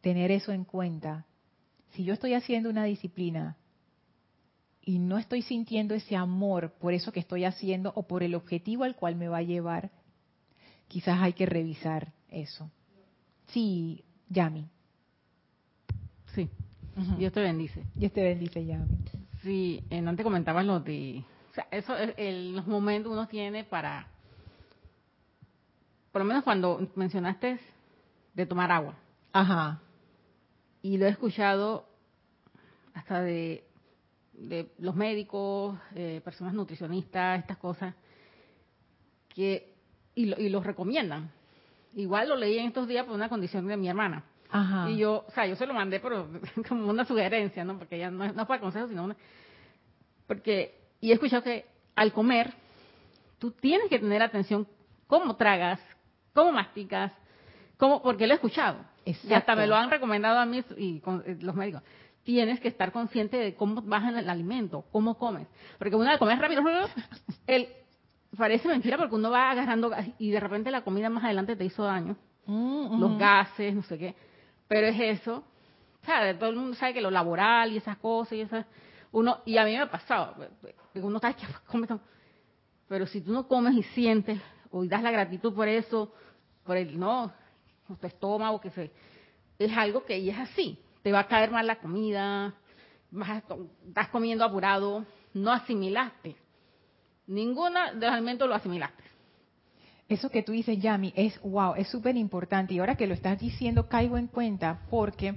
[0.00, 1.24] Tener eso en cuenta.
[1.92, 3.56] Si yo estoy haciendo una disciplina
[4.86, 8.84] y no estoy sintiendo ese amor por eso que estoy haciendo o por el objetivo
[8.84, 9.90] al cual me va a llevar,
[10.88, 12.70] quizás hay que revisar eso.
[13.48, 14.68] Sí, Yami.
[16.34, 16.50] Sí,
[17.18, 17.82] Dios te bendice.
[17.94, 18.86] Dios te bendice, Yami.
[19.42, 21.24] Sí, en antes comentabas lo de...
[21.50, 22.14] O sea, eso es
[22.52, 24.08] los momentos uno tiene para...
[26.12, 27.58] Por lo menos cuando mencionaste
[28.34, 28.94] de tomar agua.
[29.32, 29.80] Ajá.
[30.82, 31.86] Y lo he escuchado
[32.94, 33.64] hasta de
[34.36, 37.94] de los médicos, eh, personas nutricionistas, estas cosas,
[39.28, 39.74] que
[40.14, 41.30] y, lo, y los recomiendan.
[41.94, 44.24] Igual lo leí en estos días por una condición de mi hermana.
[44.88, 46.28] Y yo, o sea, yo se lo mandé pero
[46.68, 47.76] como una sugerencia, ¿no?
[47.76, 49.16] Porque ya no, no es para consejo, sino una...
[50.28, 51.66] Porque, y he escuchado que
[51.96, 52.52] al comer,
[53.38, 54.66] tú tienes que tener atención
[55.08, 55.80] cómo tragas,
[56.32, 57.12] cómo masticas,
[57.76, 58.78] cómo, porque lo he escuchado.
[59.04, 61.82] Y hasta me lo han recomendado a mí y eh, los médicos
[62.24, 65.46] tienes que estar consciente de cómo bajan el alimento, cómo comes.
[65.78, 66.62] Porque una vez comes rápido,
[67.46, 67.68] el,
[68.36, 71.84] parece mentira porque uno va agarrando y de repente la comida más adelante te hizo
[71.84, 72.16] daño.
[72.46, 74.14] Mm, Los gases, no sé qué.
[74.66, 75.44] Pero es eso.
[76.02, 78.66] O sea, todo el mundo sabe que lo laboral y esas cosas y esas...
[79.12, 80.34] Uno, y a mí me ha pasado,
[80.94, 81.86] uno sabe que come
[82.88, 86.12] pero si tú no comes y sientes o das la gratitud por eso,
[86.64, 87.32] por el no,
[88.00, 88.90] tu estómago que se
[89.58, 92.54] es algo que es así te va a caer mal la comida,
[93.86, 96.34] estás comiendo apurado, no asimilaste.
[97.26, 99.04] Ninguna de los alimentos lo asimilaste.
[100.08, 102.72] Eso que tú dices, Yami, es wow, es súper importante.
[102.72, 105.34] Y ahora que lo estás diciendo, caigo en cuenta porque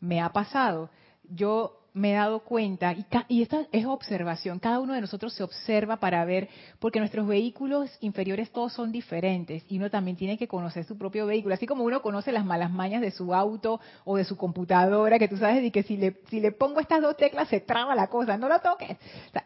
[0.00, 0.88] me ha pasado.
[1.28, 5.42] yo me he dado cuenta, y, y, esta es observación, cada uno de nosotros se
[5.42, 10.48] observa para ver, porque nuestros vehículos inferiores todos son diferentes, y uno también tiene que
[10.48, 14.16] conocer su propio vehículo, así como uno conoce las malas mañas de su auto o
[14.16, 17.16] de su computadora, que tú sabes de que si le, si le pongo estas dos
[17.16, 18.96] teclas se traba la cosa, no lo toques.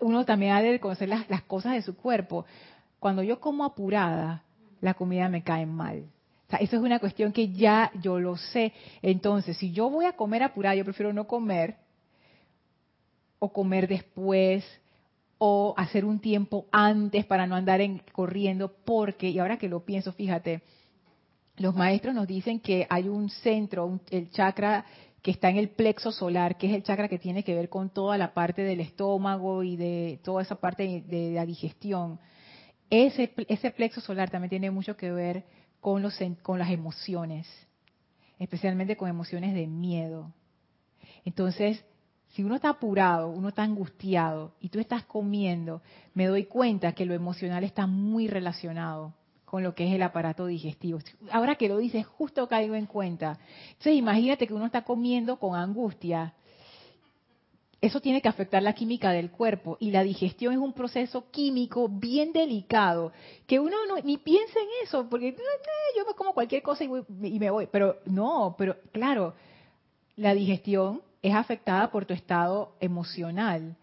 [0.00, 2.46] uno también ha de conocer las, las cosas de su cuerpo.
[3.00, 4.44] Cuando yo como apurada,
[4.80, 6.04] la comida me cae mal.
[6.46, 8.72] O sea, eso es una cuestión que ya yo lo sé.
[9.02, 11.76] Entonces, si yo voy a comer apurada, yo prefiero no comer,
[13.38, 14.64] o comer después
[15.38, 19.84] o hacer un tiempo antes para no andar en, corriendo, porque, y ahora que lo
[19.84, 20.62] pienso, fíjate,
[21.58, 24.84] los maestros nos dicen que hay un centro, el chakra
[25.22, 27.90] que está en el plexo solar, que es el chakra que tiene que ver con
[27.90, 32.20] toda la parte del estómago y de toda esa parte de, la digestión.
[32.90, 35.44] Ese, ese plexo solar también tiene mucho que ver
[35.80, 37.48] con, los, con las emociones,
[38.38, 40.32] especialmente con emociones de miedo.
[41.24, 41.84] Entonces,
[42.36, 45.80] si uno está apurado, uno está angustiado y tú estás comiendo,
[46.12, 49.14] me doy cuenta que lo emocional está muy relacionado
[49.46, 50.98] con lo que es el aparato digestivo.
[51.30, 53.38] Ahora que lo dices, justo caigo en cuenta.
[53.68, 56.34] Entonces imagínate que uno está comiendo con angustia.
[57.80, 61.88] Eso tiene que afectar la química del cuerpo y la digestión es un proceso químico
[61.88, 63.12] bien delicado
[63.46, 65.36] que uno no, ni piensa en eso porque eh,
[65.96, 66.90] yo me como cualquier cosa y,
[67.22, 67.66] y me voy.
[67.72, 69.32] Pero no, pero claro,
[70.16, 73.76] la digestión es afectada por tu estado emocional.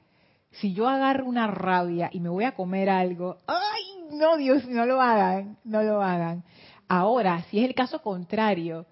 [0.52, 4.16] Si yo agarro una rabia y me voy a comer algo, ¡ay!
[4.16, 6.44] No, Dios, no lo hagan, no lo hagan.
[6.88, 8.86] Ahora, si es el caso contrario,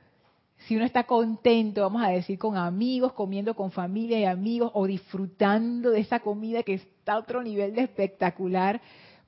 [0.66, 4.86] si uno está contento, vamos a decir, con amigos, comiendo con familia y amigos o
[4.86, 8.82] disfrutando de esa comida que está a otro nivel de espectacular,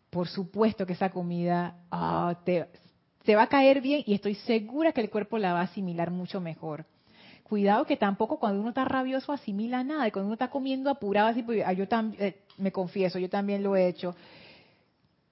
[0.09, 2.67] por supuesto que esa comida ah, te,
[3.23, 6.11] te va a caer bien y estoy segura que el cuerpo la va a asimilar
[6.11, 6.85] mucho mejor
[7.53, 11.27] cuidado que tampoco cuando uno está rabioso asimila nada, y cuando uno está comiendo apurado
[11.27, 14.15] así, pues, yo también, eh, me confieso, yo también lo he hecho.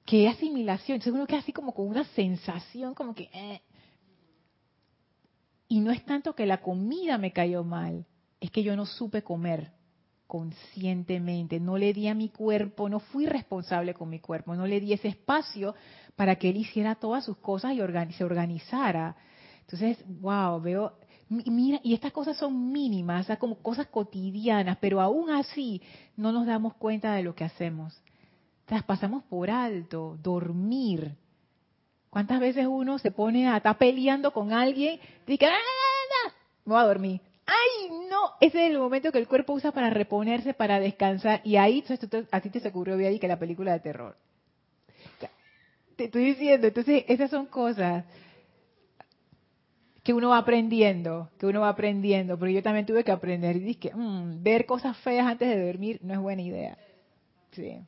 [0.06, 0.98] ¿Qué asimilación?
[0.98, 3.24] Entonces uno queda así como con una sensación como que...
[3.34, 3.62] Eh.
[5.68, 8.06] Y no es tanto que la comida me cayó mal,
[8.40, 9.72] es que yo no supe comer
[10.28, 14.80] conscientemente, no le di a mi cuerpo, no fui responsable con mi cuerpo, no le
[14.80, 15.74] di ese espacio
[16.16, 19.16] para que él hiciera todas sus cosas y se organizara.
[19.62, 21.01] Entonces, wow, veo
[21.32, 25.82] Mira, y estas cosas son mínimas, como cosas cotidianas, pero aún así
[26.18, 27.98] no nos damos cuenta de lo que hacemos.
[28.68, 31.16] Las pasamos por alto, dormir.
[32.10, 36.32] ¿Cuántas veces uno se pone a estar peleando con alguien y dice, ¡Ah,
[36.66, 37.22] me voy a dormir?
[37.46, 38.34] ¡Ay, no!
[38.42, 41.40] Ese es el momento que el cuerpo usa para reponerse, para descansar.
[41.46, 41.82] Y ahí,
[42.30, 44.18] a ti te se ocurrió ahí que la película de terror.
[45.96, 48.04] Te estoy diciendo, entonces esas son cosas
[50.04, 53.60] que uno va aprendiendo, que uno va aprendiendo, porque yo también tuve que aprender y
[53.60, 56.78] dije, que mm, ver cosas feas antes de dormir no es buena idea.
[57.52, 57.80] Sí.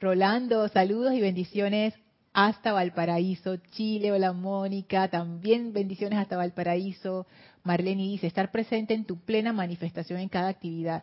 [0.00, 1.94] Rolando, saludos y bendiciones
[2.32, 4.12] hasta Valparaíso, Chile.
[4.12, 7.26] Hola Mónica, también bendiciones hasta Valparaíso.
[7.64, 11.02] Marlene dice, estar presente en tu plena manifestación en cada actividad.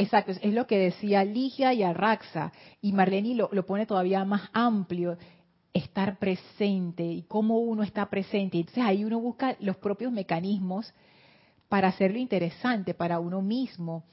[0.00, 5.18] Exacto, es lo que decía Ligia y Arraxa, y Marlene lo, pone todavía más amplio,
[5.74, 8.58] estar presente y cómo uno está presente.
[8.58, 10.94] Entonces ahí uno busca los propios mecanismos
[11.68, 14.04] para hacerlo interesante para uno mismo.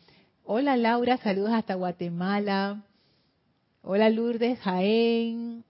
[0.44, 2.84] Hola Laura, saludos hasta Guatemala.
[3.84, 5.64] Hola Lourdes, Jaén.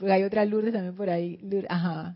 [0.00, 1.40] hay otra Lourdes también por ahí.
[1.66, 2.14] ajá.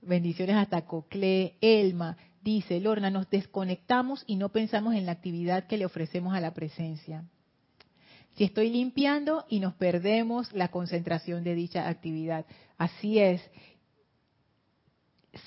[0.00, 2.16] Bendiciones hasta Coclé, Elma.
[2.48, 6.54] Dice Lorna, nos desconectamos y no pensamos en la actividad que le ofrecemos a la
[6.54, 7.24] presencia.
[8.36, 12.46] Si estoy limpiando y nos perdemos la concentración de dicha actividad.
[12.78, 13.42] Así es.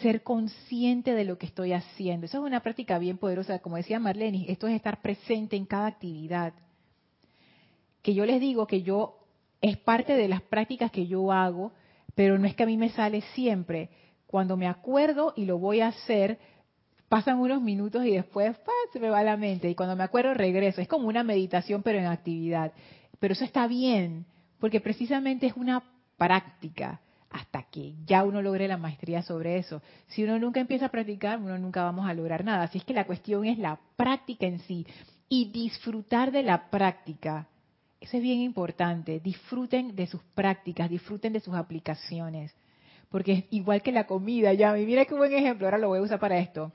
[0.03, 2.27] Ser consciente de lo que estoy haciendo.
[2.27, 3.57] Eso es una práctica bien poderosa.
[3.57, 6.53] Como decía Marlene, esto es estar presente en cada actividad.
[8.03, 9.25] Que yo les digo que yo
[9.59, 11.71] es parte de las prácticas que yo hago,
[12.13, 13.89] pero no es que a mí me sale siempre.
[14.27, 16.37] Cuando me acuerdo y lo voy a hacer,
[17.11, 18.55] pasan unos minutos y después
[18.93, 20.79] se me va la mente y cuando me acuerdo regreso.
[20.79, 22.71] Es como una meditación pero en actividad.
[23.19, 24.25] Pero eso está bien,
[24.61, 25.83] porque precisamente es una
[26.17, 29.81] práctica hasta que ya uno logre la maestría sobre eso.
[30.07, 32.63] Si uno nunca empieza a practicar, uno nunca vamos a lograr nada.
[32.63, 34.87] Así es que la cuestión es la práctica en sí
[35.27, 37.49] y disfrutar de la práctica.
[37.99, 39.19] Eso es bien importante.
[39.19, 42.55] Disfruten de sus prácticas, disfruten de sus aplicaciones.
[43.09, 44.71] Porque es igual que la comida, ya.
[44.71, 46.71] Mira qué buen ejemplo, ahora lo voy a usar para esto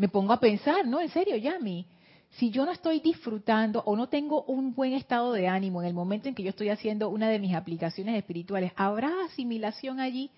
[0.00, 1.84] me pongo a pensar, no, en serio, Yami,
[2.30, 5.92] si yo no estoy disfrutando o no tengo un buen estado de ánimo en el
[5.92, 10.30] momento en que yo estoy haciendo una de mis aplicaciones espirituales, ¿habrá asimilación allí?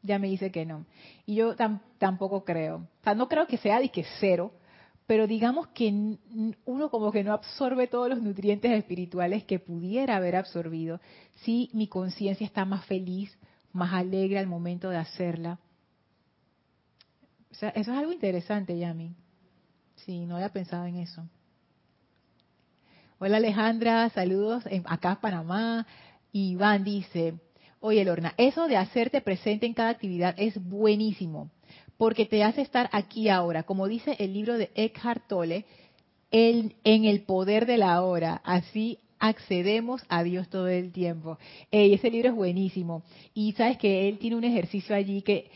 [0.00, 0.86] ya me dice que no.
[1.26, 1.54] Y yo
[1.98, 2.76] tampoco creo.
[2.76, 4.52] O sea, no creo que sea de que cero,
[5.06, 6.16] pero digamos que
[6.64, 11.00] uno como que no absorbe todos los nutrientes espirituales que pudiera haber absorbido
[11.42, 13.36] si mi conciencia está más feliz,
[13.72, 15.58] más alegre al momento de hacerla.
[17.54, 19.14] Eso es algo interesante, Yami.
[19.94, 21.24] Sí, no había pensado en eso.
[23.20, 25.86] Hola Alejandra, saludos acá en Panamá.
[26.32, 27.34] Iván dice,
[27.78, 31.52] oye Lorna, eso de hacerte presente en cada actividad es buenísimo,
[31.96, 35.64] porque te hace estar aquí ahora, como dice el libro de Eckhart Tolle,
[36.32, 38.42] en el poder de la hora.
[38.44, 41.38] Así accedemos a Dios todo el tiempo.
[41.70, 43.04] ese libro es buenísimo.
[43.32, 45.52] Y sabes que él tiene un ejercicio allí que,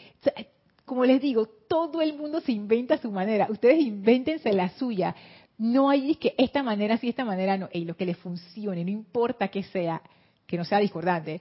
[0.88, 3.46] como les digo, todo el mundo se inventa su manera.
[3.48, 5.14] Ustedes invéntense la suya.
[5.56, 7.68] No hay que esta manera sí, esta manera no.
[7.72, 10.02] Y lo que les funcione, no importa que sea
[10.48, 11.40] que no sea discordante,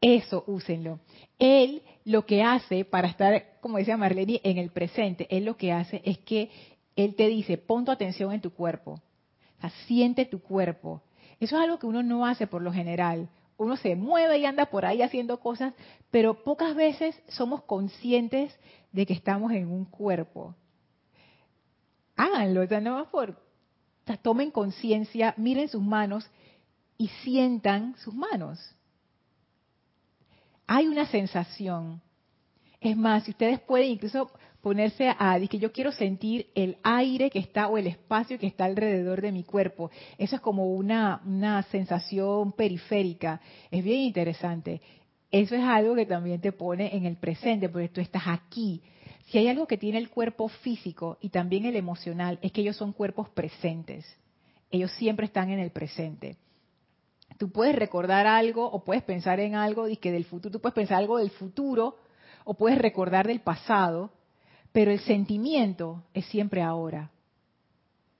[0.00, 1.00] eso úsenlo.
[1.38, 5.72] Él lo que hace para estar, como decía Marlene, en el presente, él lo que
[5.72, 6.50] hace es que
[6.94, 11.02] él te dice, pon tu atención en tu cuerpo, o sea, siente tu cuerpo.
[11.40, 13.28] Eso es algo que uno no hace por lo general.
[13.56, 15.74] Uno se mueve y anda por ahí haciendo cosas,
[16.10, 18.58] pero pocas veces somos conscientes
[18.92, 20.54] de que estamos en un cuerpo.
[22.16, 23.08] Háganlo, o sea, no más
[24.22, 26.28] tomen conciencia, miren sus manos
[26.98, 28.58] y sientan sus manos.
[30.66, 32.00] Hay una sensación.
[32.80, 34.30] Es más, si ustedes pueden incluso
[34.64, 38.64] ponerse a que yo quiero sentir el aire que está o el espacio que está
[38.64, 39.90] alrededor de mi cuerpo.
[40.16, 43.42] Eso es como una, una sensación periférica.
[43.70, 44.80] Es bien interesante.
[45.30, 48.80] Eso es algo que también te pone en el presente, porque tú estás aquí.
[49.26, 52.76] Si hay algo que tiene el cuerpo físico y también el emocional, es que ellos
[52.76, 54.06] son cuerpos presentes.
[54.70, 56.38] Ellos siempre están en el presente
[57.36, 60.98] tú puedes recordar algo o puedes pensar en algo que del futuro, tú puedes pensar
[60.98, 61.96] algo del futuro
[62.44, 64.12] o puedes recordar del pasado,
[64.74, 67.12] pero el sentimiento es siempre ahora.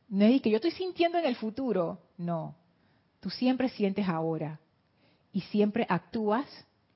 [0.08, 2.54] No es que yo estoy sintiendo en el futuro, no.
[3.18, 4.60] Tú siempre sientes ahora
[5.32, 6.46] y siempre actúas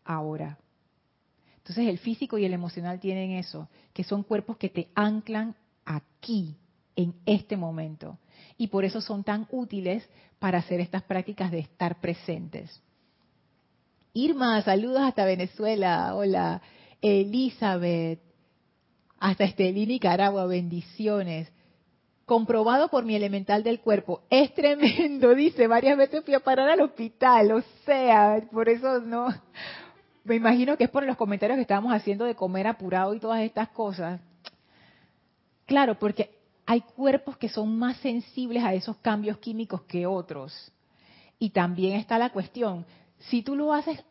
[0.04, 0.58] ahora.
[1.56, 6.54] Entonces el físico y el emocional tienen eso, que son cuerpos que te anclan aquí,
[6.94, 8.16] en este momento
[8.56, 12.80] y por eso son tan útiles para hacer estas prácticas de estar presentes.
[14.12, 16.14] Irma, saludos hasta Venezuela.
[16.14, 16.62] Hola.
[17.00, 18.20] Elizabeth,
[19.20, 21.50] hasta Estelí, Nicaragua, bendiciones.
[22.24, 24.22] Comprobado por mi elemental del cuerpo.
[24.30, 25.66] Es tremendo, dice.
[25.66, 27.52] Varias veces fui a parar al hospital.
[27.52, 29.28] O sea, por eso no.
[30.24, 33.40] Me imagino que es por los comentarios que estábamos haciendo de comer apurado y todas
[33.40, 34.20] estas cosas.
[35.64, 40.70] Claro, porque hay cuerpos que son más sensibles a esos cambios químicos que otros.
[41.38, 42.84] Y también está la cuestión,
[43.18, 44.04] si tú lo haces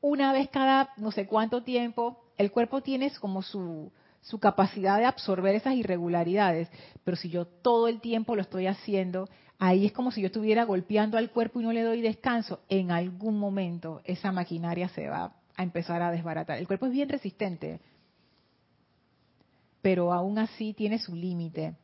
[0.00, 5.04] una vez cada no sé cuánto tiempo, el cuerpo tiene como su, su capacidad de
[5.04, 6.68] absorber esas irregularidades,
[7.04, 9.28] pero si yo todo el tiempo lo estoy haciendo,
[9.58, 12.90] ahí es como si yo estuviera golpeando al cuerpo y no le doy descanso, en
[12.90, 16.58] algún momento esa maquinaria se va a empezar a desbaratar.
[16.58, 17.80] El cuerpo es bien resistente,
[19.82, 21.74] pero aún así tiene su límite.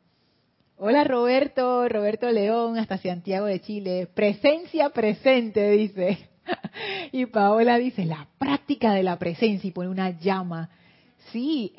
[0.76, 4.09] Hola Roberto, Roberto León, hasta Santiago de Chile.
[4.14, 6.28] Presencia presente, dice.
[7.12, 10.70] Y Paola dice, la práctica de la presencia y pone una llama.
[11.32, 11.74] Sí,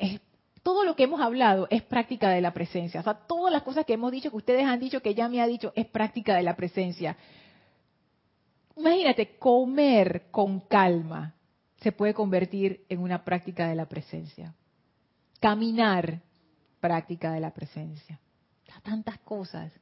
[0.62, 3.00] todo lo que hemos hablado es práctica de la presencia.
[3.00, 5.40] O sea, todas las cosas que hemos dicho, que ustedes han dicho, que ya me
[5.40, 7.16] ha dicho, es práctica de la presencia.
[8.76, 11.34] Imagínate, comer con calma
[11.80, 14.54] se puede convertir en una práctica de la presencia.
[15.40, 16.20] Caminar,
[16.80, 18.18] práctica de la presencia.
[18.82, 19.72] Tantas cosas.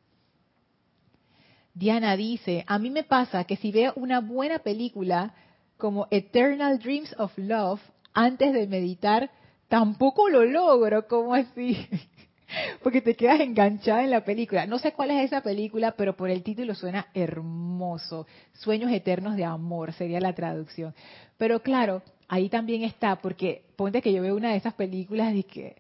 [1.75, 5.35] Diana dice, a mí me pasa que si veo una buena película
[5.77, 7.81] como Eternal Dreams of Love
[8.13, 9.31] antes de meditar,
[9.69, 11.87] tampoco lo logro, ¿cómo así?
[12.83, 14.67] Porque te quedas enganchada en la película.
[14.67, 18.27] No sé cuál es esa película, pero por el título suena hermoso.
[18.55, 20.95] Sueños eternos de amor sería la traducción.
[21.37, 25.45] Pero claro, ahí también está, porque ponte que yo veo una de esas películas de
[25.45, 25.77] que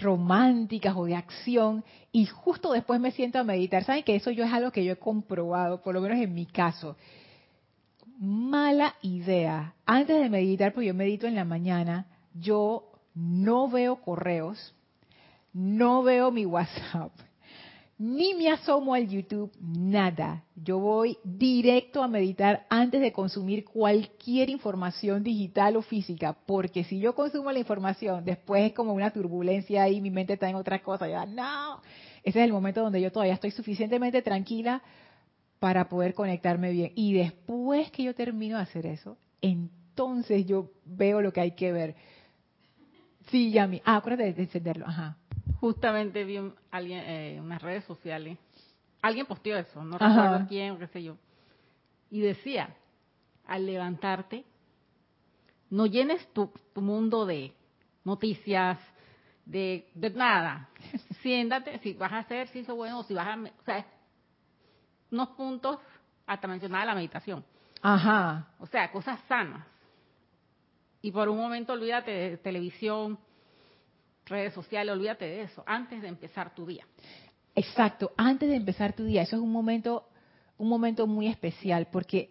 [0.00, 3.84] románticas o de acción y justo después me siento a meditar.
[3.84, 6.46] ¿Saben que eso yo es algo que yo he comprobado, por lo menos en mi
[6.46, 6.96] caso?
[8.18, 9.74] Mala idea.
[9.86, 14.74] Antes de meditar, pues yo medito en la mañana, yo no veo correos,
[15.52, 17.12] no veo mi WhatsApp,
[18.00, 20.42] ni me asomo al YouTube, nada.
[20.56, 26.98] Yo voy directo a meditar antes de consumir cualquier información digital o física, porque si
[26.98, 30.82] yo consumo la información, después es como una turbulencia y mi mente está en otra
[30.82, 31.06] cosa.
[31.08, 31.82] Ya, no,
[32.22, 34.80] ese es el momento donde yo todavía estoy suficientemente tranquila
[35.58, 36.92] para poder conectarme bien.
[36.94, 41.70] Y después que yo termino de hacer eso, entonces yo veo lo que hay que
[41.70, 41.96] ver.
[43.30, 43.82] Sí, Yami.
[43.84, 44.86] Ah, acuérdate de encenderlo.
[44.86, 45.19] Ajá.
[45.60, 48.38] Justamente vi un, alguien eh, unas redes sociales,
[49.02, 51.16] alguien posteó eso, no recuerdo quién, qué sé yo,
[52.10, 52.74] y decía,
[53.46, 54.44] al levantarte,
[55.68, 57.52] no llenes tu, tu mundo de
[58.04, 58.78] noticias,
[59.44, 60.68] de, de nada.
[61.22, 63.40] Siéntate, si vas a hacer ejercicio bueno, si vas a...
[63.40, 63.86] O sea,
[65.10, 65.78] unos puntos
[66.26, 67.44] hasta mencionar la meditación.
[67.82, 68.48] Ajá.
[68.58, 69.66] O sea, cosas sanas.
[71.02, 73.18] Y por un momento olvídate de televisión,
[74.30, 76.86] redes sociales, olvídate de eso, antes de empezar tu día.
[77.54, 79.22] Exacto, antes de empezar tu día.
[79.22, 80.08] Eso es un momento,
[80.56, 82.30] un momento muy especial, porque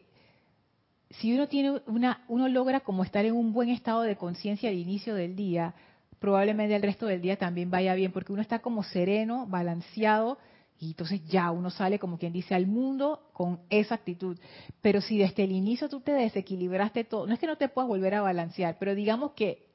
[1.11, 4.77] si uno tiene una, uno logra como estar en un buen estado de conciencia al
[4.77, 5.73] inicio del día,
[6.19, 10.37] probablemente el resto del día también vaya bien, porque uno está como sereno, balanceado,
[10.79, 14.37] y entonces ya uno sale como quien dice al mundo con esa actitud.
[14.81, 17.89] Pero si desde el inicio tú te desequilibraste todo, no es que no te puedas
[17.89, 19.68] volver a balancear, pero digamos que,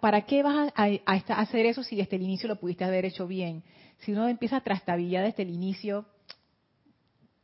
[0.00, 3.62] ¿para qué vas a, hacer eso si desde el inicio lo pudiste haber hecho bien?
[3.98, 6.06] Si uno empieza a trastabillar desde el inicio,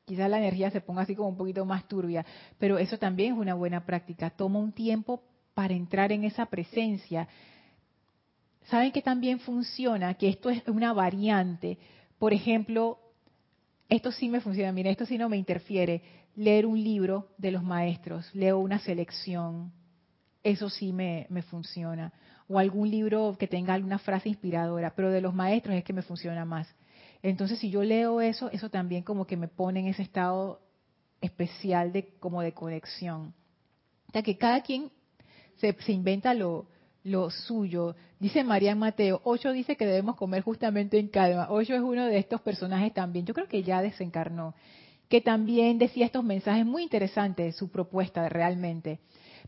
[0.04, 2.24] quizás la energía se ponga así como un poquito más turbia,
[2.58, 4.30] pero eso también es una buena práctica.
[4.30, 5.22] Toma un tiempo
[5.54, 7.28] para entrar en esa presencia.
[8.66, 10.14] ¿Saben que también funciona?
[10.14, 11.78] Que esto es una variante
[12.18, 12.98] por ejemplo,
[13.88, 16.02] esto sí me funciona, mira, esto sí no me interfiere.
[16.34, 19.72] Leer un libro de los maestros, leo una selección,
[20.46, 22.12] eso sí me, me funciona.
[22.48, 26.02] O algún libro que tenga alguna frase inspiradora, pero de los maestros es que me
[26.02, 26.68] funciona más.
[27.22, 30.60] Entonces, si yo leo eso, eso también como que me pone en ese estado
[31.20, 33.34] especial de como de conexión.
[34.08, 34.92] O sea, que cada quien
[35.56, 36.68] se, se inventa lo,
[37.02, 37.96] lo suyo.
[38.20, 41.48] Dice María Mateo, Ocho dice que debemos comer justamente en calma.
[41.50, 44.54] Ocho es uno de estos personajes también, yo creo que ya desencarnó,
[45.08, 49.00] que también decía estos mensajes muy interesantes, su propuesta realmente.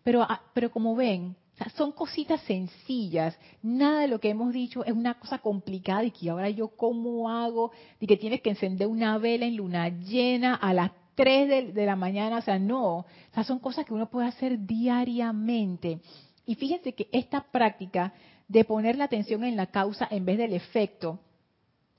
[0.03, 1.37] Pero, ah, pero como ven,
[1.77, 3.37] son cositas sencillas.
[3.63, 7.29] Nada de lo que hemos dicho es una cosa complicada y que ahora yo cómo
[7.31, 11.87] hago, y que tienes que encender una vela en luna llena a las 3 de,
[11.87, 12.39] la mañana.
[12.39, 12.99] O sea, no.
[12.99, 16.01] O sea, son cosas que uno puede hacer diariamente.
[16.47, 18.15] Y fíjense que esta práctica
[18.47, 21.19] de poner la atención en la causa en vez del efecto,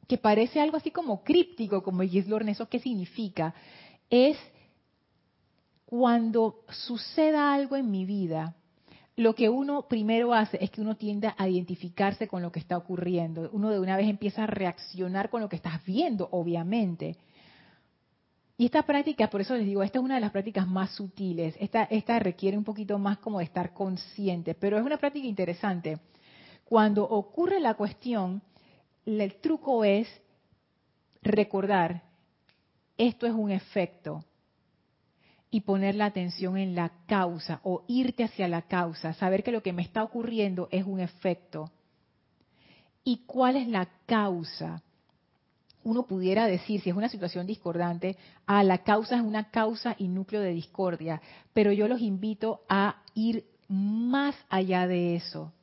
[0.07, 3.53] que parece algo así como críptico, como Gislorn, ¿eso qué significa?
[4.09, 4.37] Es
[5.89, 8.53] cuando suceda algo en mi vida,
[9.15, 12.77] lo que uno primero hace es que uno tiende a identificarse con lo que está
[12.77, 13.49] ocurriendo.
[13.53, 17.17] Uno de una vez empieza a reaccionar con lo que estás viendo, obviamente.
[18.55, 21.55] Y esta práctica, por eso les digo, esta es una de las prácticas más sutiles.
[21.59, 25.97] Esta, esta requiere un poquito más como de estar consciente, pero es una práctica interesante.
[26.65, 28.43] Cuando ocurre la cuestión,
[29.07, 30.07] el truco es
[31.23, 32.03] recordar,
[32.95, 34.23] esto es un efecto,
[35.51, 39.63] y poner la atención en la causa o irte hacia la causa, saber que lo
[39.63, 41.71] que me está ocurriendo es un efecto.
[43.03, 44.83] ¿Y cuál es la causa?
[45.83, 50.07] uno pudiera decir, si es una situación discordante, ah, la causa es una causa y
[50.07, 51.21] núcleo de discordia,
[51.53, 55.53] pero yo los invito a ir más allá de eso.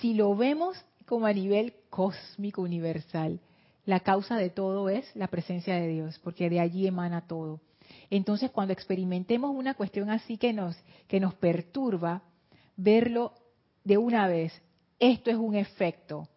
[0.00, 3.40] Si lo vemos como a nivel cósmico universal,
[3.84, 7.60] la causa de todo es la presencia de Dios, porque de allí emana todo.
[8.14, 10.76] Entonces, cuando experimentemos una cuestión así que nos,
[11.08, 12.20] que nos perturba,
[12.76, 13.32] verlo
[13.84, 14.52] de una vez,
[14.98, 16.28] esto es un efecto,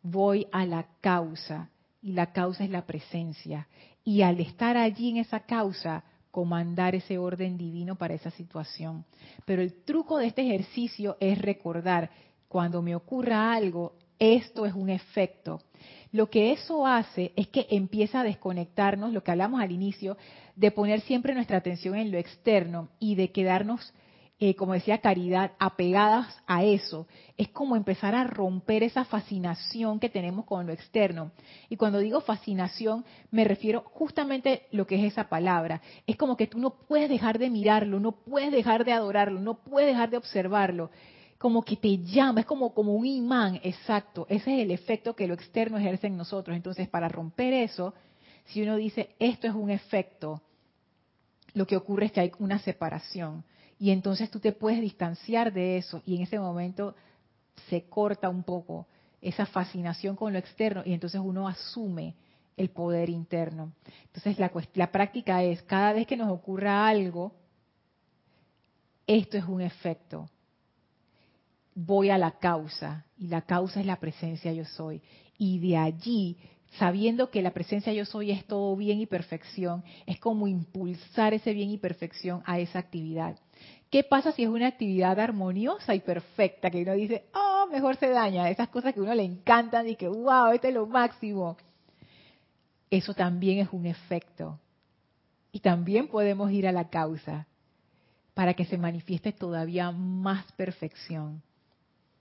[0.00, 3.66] voy a la causa y la causa es la presencia.
[4.04, 9.04] Y al estar allí en esa causa, comandar ese orden divino para esa situación.
[9.44, 12.10] Pero el truco de este ejercicio es recordar,
[12.46, 15.60] cuando me ocurra algo, esto es un efecto.
[16.12, 20.16] Lo que eso hace es que empieza a desconectarnos, lo que hablamos al inicio,
[20.56, 23.92] de poner siempre nuestra atención en lo externo y de quedarnos
[24.40, 27.08] eh, como decía Caridad, apegadas a eso.
[27.36, 31.32] Es como empezar a romper esa fascinación que tenemos con lo externo.
[31.68, 35.82] Y cuando digo fascinación, me refiero justamente lo que es esa palabra.
[36.06, 39.54] Es como que tú no puedes dejar de mirarlo, no puedes dejar de adorarlo, no
[39.54, 40.90] puedes dejar de observarlo.
[41.38, 44.26] Como que te llama, es como, como un imán, exacto.
[44.28, 46.56] Ese es el efecto que lo externo ejerce en nosotros.
[46.56, 47.94] Entonces, para romper eso,
[48.46, 50.42] si uno dice, esto es un efecto,
[51.54, 53.44] lo que ocurre es que hay una separación
[53.78, 56.94] y entonces tú te puedes distanciar de eso y en ese momento
[57.68, 58.86] se corta un poco
[59.20, 62.14] esa fascinación con lo externo y entonces uno asume
[62.56, 63.72] el poder interno.
[64.06, 67.32] Entonces la, la práctica es, cada vez que nos ocurra algo,
[69.06, 70.28] esto es un efecto.
[71.80, 75.00] Voy a la causa y la causa es la presencia yo soy.
[75.38, 76.36] Y de allí
[76.78, 81.52] sabiendo que la presencia yo soy es todo bien y perfección, es como impulsar ese
[81.52, 83.38] bien y perfección a esa actividad.
[83.90, 86.68] ¿Qué pasa si es una actividad armoniosa y perfecta?
[86.68, 88.50] Que uno dice, oh, mejor se daña.
[88.50, 91.56] Esas cosas que a uno le encantan y que, wow, este es lo máximo.
[92.90, 94.58] Eso también es un efecto.
[95.52, 97.46] Y también podemos ir a la causa
[98.34, 101.42] para que se manifieste todavía más perfección.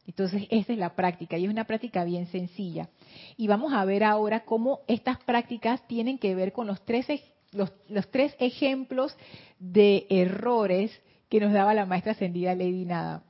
[0.07, 2.89] Entonces, esa es la práctica y es una práctica bien sencilla.
[3.35, 7.05] Y vamos a ver ahora cómo estas prácticas tienen que ver con los tres,
[7.51, 7.71] los,
[8.09, 9.15] tres ejemplos
[9.59, 10.97] de errores
[11.29, 13.23] que nos daba la maestra ascendida Lady Nada.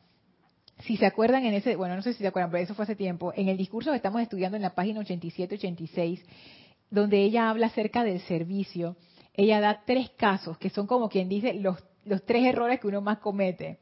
[0.82, 2.95] Si se acuerdan en ese, bueno, no sé si se acuerdan, pero eso fue hace
[2.95, 6.23] tiempo, en el discurso que estamos estudiando en la página 87-86,
[6.91, 8.95] donde ella habla acerca del servicio,
[9.34, 13.01] ella da tres casos que son como quien dice los, los tres errores que uno
[13.01, 13.80] más comete.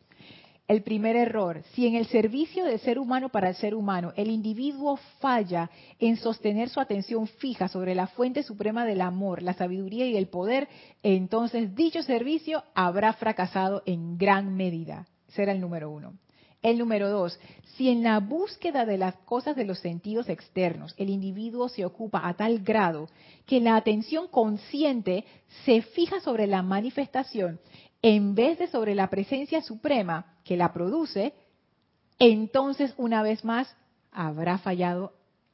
[0.68, 4.32] El primer error, si en el servicio del ser humano para el ser humano el
[4.32, 10.08] individuo falla en sostener su atención fija sobre la fuente suprema del amor, la sabiduría
[10.08, 10.68] y el poder,
[11.04, 15.06] entonces dicho servicio habrá fracasado en gran medida.
[15.28, 16.14] Será el número uno.
[16.64, 17.40] El número dos,
[17.76, 22.28] si en la búsqueda de las cosas de los sentidos externos el individuo se ocupa
[22.28, 23.08] a tal grado
[23.46, 25.26] que la atención consciente
[25.64, 27.60] se fija sobre la manifestación
[28.08, 31.34] en vez de sobre la presencia suprema que la produce,
[32.20, 33.76] entonces una vez más
[34.12, 35.14] habrá fallado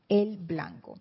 [0.10, 1.00] el blanco.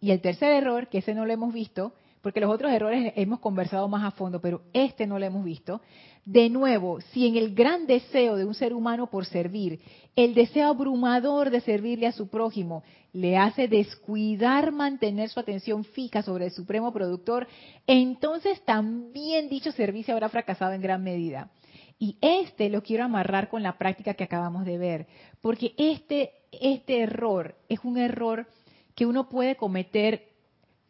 [0.00, 3.40] Y el tercer error, que ese no lo hemos visto, porque los otros errores hemos
[3.40, 5.80] conversado más a fondo, pero este no lo hemos visto.
[6.24, 9.80] De nuevo, si en el gran deseo de un ser humano por servir,
[10.14, 16.22] el deseo abrumador de servirle a su prójimo le hace descuidar mantener su atención fija
[16.22, 17.48] sobre el supremo productor,
[17.86, 21.50] entonces también dicho servicio habrá fracasado en gran medida.
[21.98, 25.06] Y este lo quiero amarrar con la práctica que acabamos de ver,
[25.40, 28.46] porque este, este error es un error
[28.94, 30.29] que uno puede cometer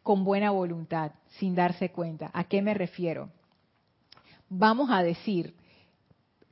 [0.03, 2.31] con buena voluntad, sin darse cuenta.
[2.33, 3.29] ¿A qué me refiero?
[4.49, 5.53] Vamos a decir,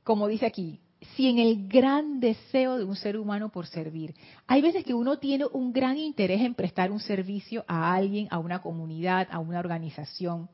[0.04, 0.80] como dice aquí,
[1.16, 4.14] si en el gran deseo de un ser humano por servir,
[4.46, 8.38] hay veces que uno tiene un gran interés en prestar un servicio a alguien, a
[8.38, 10.48] una comunidad, a una organización.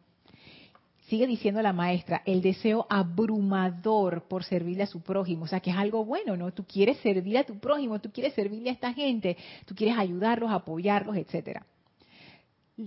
[1.08, 5.70] Sigue diciendo la maestra, el deseo abrumador por servirle a su prójimo, o sea que
[5.70, 6.52] es algo bueno, ¿no?
[6.52, 9.36] Tú quieres servir a tu prójimo, tú quieres servirle a esta gente,
[9.66, 11.64] tú quieres ayudarlos, apoyarlos, etcétera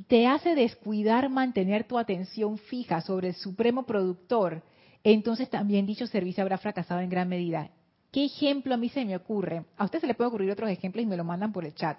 [0.07, 4.61] te hace descuidar mantener tu atención fija sobre el supremo productor,
[5.03, 7.69] entonces también dicho servicio habrá fracasado en gran medida.
[8.11, 9.65] ¿Qué ejemplo a mí se me ocurre?
[9.77, 11.97] A usted se le puede ocurrir otros ejemplos y me lo mandan por el chat.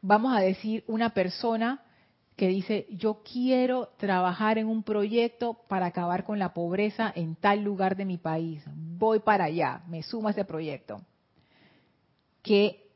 [0.00, 1.82] Vamos a decir una persona
[2.36, 7.64] que dice, yo quiero trabajar en un proyecto para acabar con la pobreza en tal
[7.64, 8.62] lugar de mi país.
[8.74, 11.00] Voy para allá, me sumo a ese proyecto.
[12.42, 12.87] ¿Qué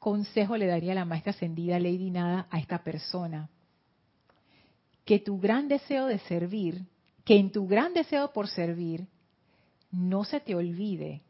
[0.00, 3.48] consejo le daría la maestra ascendida Lady Nada a esta persona?
[5.04, 6.82] Que tu gran deseo de servir,
[7.24, 9.06] que en tu gran deseo por servir,
[9.92, 11.22] no se te olvide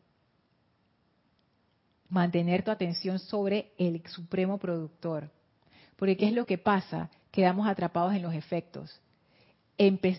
[2.08, 5.30] mantener tu atención sobre el supremo productor.
[5.96, 7.10] Porque ¿qué es lo que pasa?
[7.30, 9.00] Quedamos atrapados en los efectos.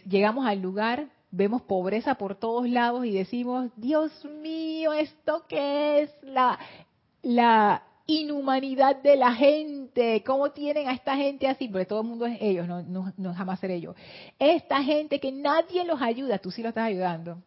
[0.08, 6.12] llegamos al lugar, vemos pobreza por todos lados y decimos, Dios mío, ¿esto qué es?
[6.24, 6.60] La,
[7.22, 10.24] la, inhumanidad de la gente.
[10.26, 11.68] ¿Cómo tienen a esta gente así?
[11.68, 13.96] Porque todo el mundo es ellos, no, no, jamás ser ellos.
[14.40, 17.38] Esta gente que nadie los ayuda, tú sí lo estás ayudando.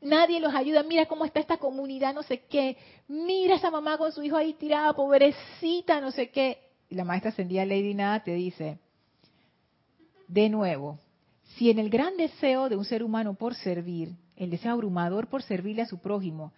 [0.00, 0.82] Nadie los ayuda.
[0.82, 2.76] Mira cómo está esta comunidad, no sé qué.
[3.08, 6.58] Mira esa mamá con su hijo ahí tirada, pobrecita, no sé qué.
[6.88, 8.78] Y la maestra ascendida Lady Nada te dice,
[10.28, 10.98] de nuevo,
[11.56, 15.42] si en el gran deseo de un ser humano por servir, el deseo abrumador por
[15.42, 16.52] servirle a su prójimo,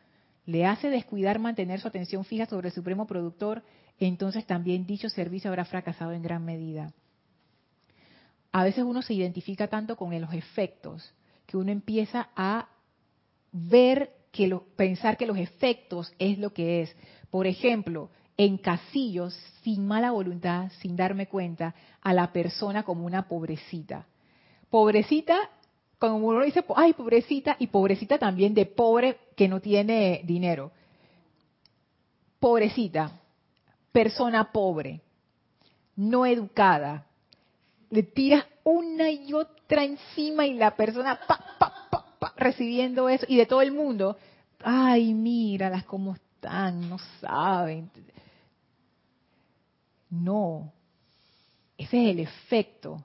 [0.46, 3.62] le hace descuidar mantener su atención fija sobre el supremo productor,
[3.98, 6.92] entonces también dicho servicio habrá fracasado en gran medida.
[8.52, 11.12] A veces uno se identifica tanto con los efectos
[11.46, 12.68] que uno empieza a
[13.52, 16.96] ver que pensar que los efectos es lo que es.
[17.30, 23.28] Por ejemplo, en casillos, sin mala voluntad, sin darme cuenta, a la persona como una
[23.28, 24.06] pobrecita.
[24.70, 25.36] Pobrecita
[25.98, 30.72] cuando uno dice, ay, pobrecita, y pobrecita también de pobre que no tiene dinero.
[32.40, 33.20] Pobrecita,
[33.92, 35.00] persona pobre,
[35.96, 37.06] no educada,
[37.90, 41.18] le tiras una y otra encima y la persona
[42.36, 44.16] recibiendo eso, y de todo el mundo,
[44.62, 47.90] ay, míralas cómo están, no saben.
[50.10, 50.72] No,
[51.78, 53.04] ese es el efecto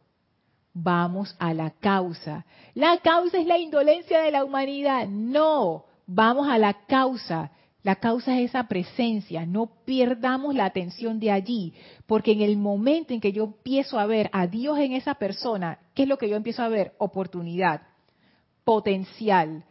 [0.84, 2.45] vamos a la causa.
[2.73, 5.07] La causa es la indolencia de la humanidad.
[5.07, 7.51] No, vamos a la causa.
[7.84, 9.45] La causa es esa presencia.
[9.45, 11.73] No perdamos la atención de allí,
[12.05, 15.80] porque en el momento en que yo empiezo a ver a Dios en esa persona,
[15.93, 16.93] ¿qué es lo que yo empiezo a ver?
[16.97, 17.82] Oportunidad,
[18.63, 19.63] potencial.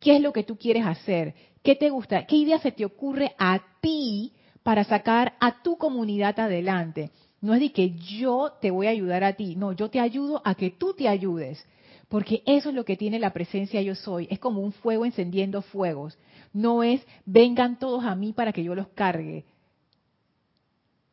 [0.00, 1.34] ¿Qué es lo que tú quieres hacer?
[1.62, 2.26] ¿Qué te gusta?
[2.26, 7.10] ¿Qué idea se te ocurre a ti para sacar a tu comunidad adelante?
[7.44, 10.40] No es de que yo te voy a ayudar a ti, no, yo te ayudo
[10.46, 11.62] a que tú te ayudes.
[12.08, 14.26] Porque eso es lo que tiene la presencia yo soy.
[14.30, 16.16] Es como un fuego encendiendo fuegos.
[16.54, 19.44] No es vengan todos a mí para que yo los cargue.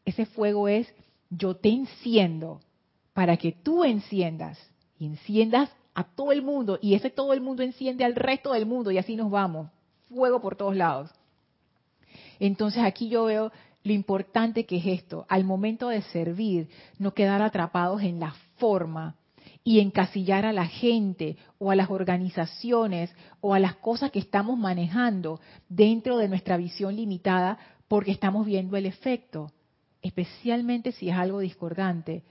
[0.06, 0.88] Ese fuego es
[1.30, 2.62] yo te enciendo
[3.12, 4.58] para que tú enciendas.
[5.02, 6.80] Enciendas a todo el mundo.
[6.82, 8.90] Y ese todo el mundo enciende al resto del mundo.
[8.90, 9.68] Y así nos vamos
[10.08, 11.12] fuego por todos lados.
[12.40, 13.52] Entonces aquí yo veo
[13.84, 16.70] lo importante que es esto, al momento de servir,
[17.00, 19.16] no quedar atrapados en la forma
[19.64, 24.58] y encasillar a la gente o a las organizaciones o a las cosas que estamos
[24.58, 27.58] manejando dentro de nuestra visión limitada
[27.88, 29.52] porque estamos viendo el efecto,
[30.02, 32.24] especialmente si es algo discordante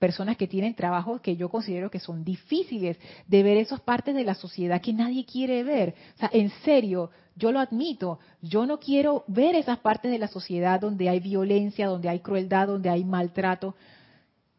[0.00, 2.98] personas que tienen trabajos que yo considero que son difíciles
[3.28, 5.94] de ver esas partes de la sociedad que nadie quiere ver.
[6.16, 10.26] O sea, en serio, yo lo admito, yo no quiero ver esas partes de la
[10.26, 13.76] sociedad donde hay violencia, donde hay crueldad, donde hay maltrato.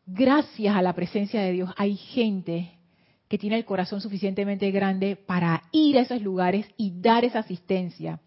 [0.05, 2.71] Gracias a la presencia de Dios hay gente
[3.27, 8.19] que tiene el corazón suficientemente grande para ir a esos lugares y dar esa asistencia.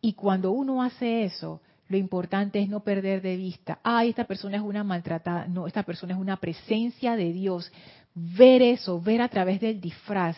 [0.00, 4.56] Y cuando uno hace eso, lo importante es no perder de vista, ay, esta persona
[4.56, 7.70] es una maltratada, no, esta persona es una presencia de Dios.
[8.14, 10.36] Ver eso, ver a través del disfraz,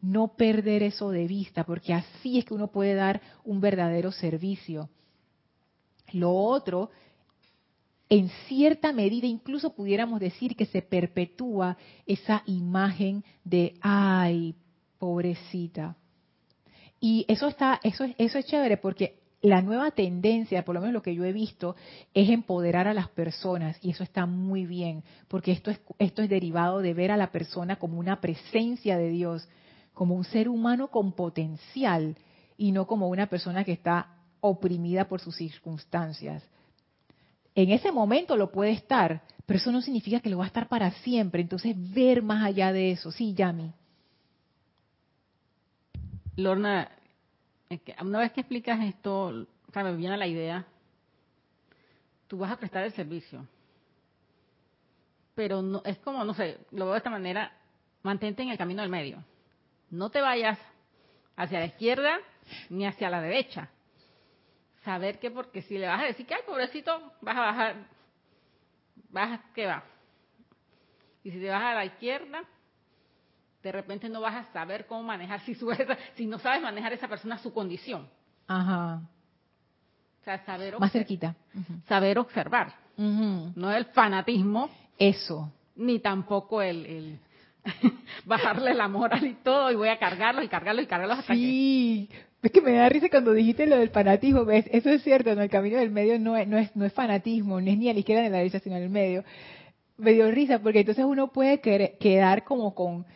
[0.00, 4.90] no perder eso de vista, porque así es que uno puede dar un verdadero servicio.
[6.12, 6.90] Lo otro,
[8.08, 14.56] en cierta medida, incluso pudiéramos decir que se perpetúa esa imagen de, ay,
[14.98, 15.96] pobrecita.
[17.00, 21.02] Y eso está, eso, eso es chévere porque la nueva tendencia, por lo menos lo
[21.02, 21.74] que yo he visto,
[22.14, 26.30] es empoderar a las personas y eso está muy bien, porque esto es, esto es
[26.30, 29.48] derivado de ver a la persona como una presencia de Dios,
[29.94, 32.16] como un ser humano con potencial
[32.56, 36.44] y no como una persona que está oprimida por sus circunstancias.
[37.56, 40.68] En ese momento lo puede estar, pero eso no significa que lo va a estar
[40.68, 41.42] para siempre.
[41.42, 43.10] Entonces, ver más allá de eso.
[43.10, 43.72] Sí, Yami.
[46.36, 46.90] Lorna,
[48.00, 50.66] una vez que explicas esto, me viene la idea,
[52.26, 53.46] tú vas a prestar el servicio.
[55.34, 57.52] Pero no, es como, no sé, lo veo de esta manera,
[58.02, 59.24] mantente en el camino del medio.
[59.90, 60.58] No te vayas
[61.36, 62.18] hacia la izquierda
[62.68, 63.70] ni hacia la derecha.
[64.84, 67.76] Saber que porque si le vas a decir que, ay, pobrecito, vas a bajar,
[69.10, 69.84] vas, ¿qué va?
[71.22, 72.42] Y si te vas a la izquierda,
[73.62, 75.54] de repente no vas a saber cómo manejar si,
[76.14, 78.08] si no sabes manejar esa persona su condición.
[78.48, 79.02] Ajá.
[80.20, 81.34] O sea, saber más cerquita.
[81.88, 82.74] Saber observar.
[82.96, 84.70] No el fanatismo.
[84.98, 85.52] Eso.
[85.74, 87.18] Ni tampoco el,
[88.24, 92.08] bajarle la moral y todo y voy a cargarlo y cargarlo y cargarlo hasta sí.
[92.42, 94.66] Es que me da risa cuando dijiste lo del fanatismo, ¿ves?
[94.72, 95.42] Eso es cierto, ¿no?
[95.42, 97.92] El camino del medio no es, no es, no es fanatismo, no es ni a
[97.92, 99.24] la izquierda ni a la derecha, sino en el medio.
[99.96, 103.06] Me dio risa porque entonces uno puede quedar como con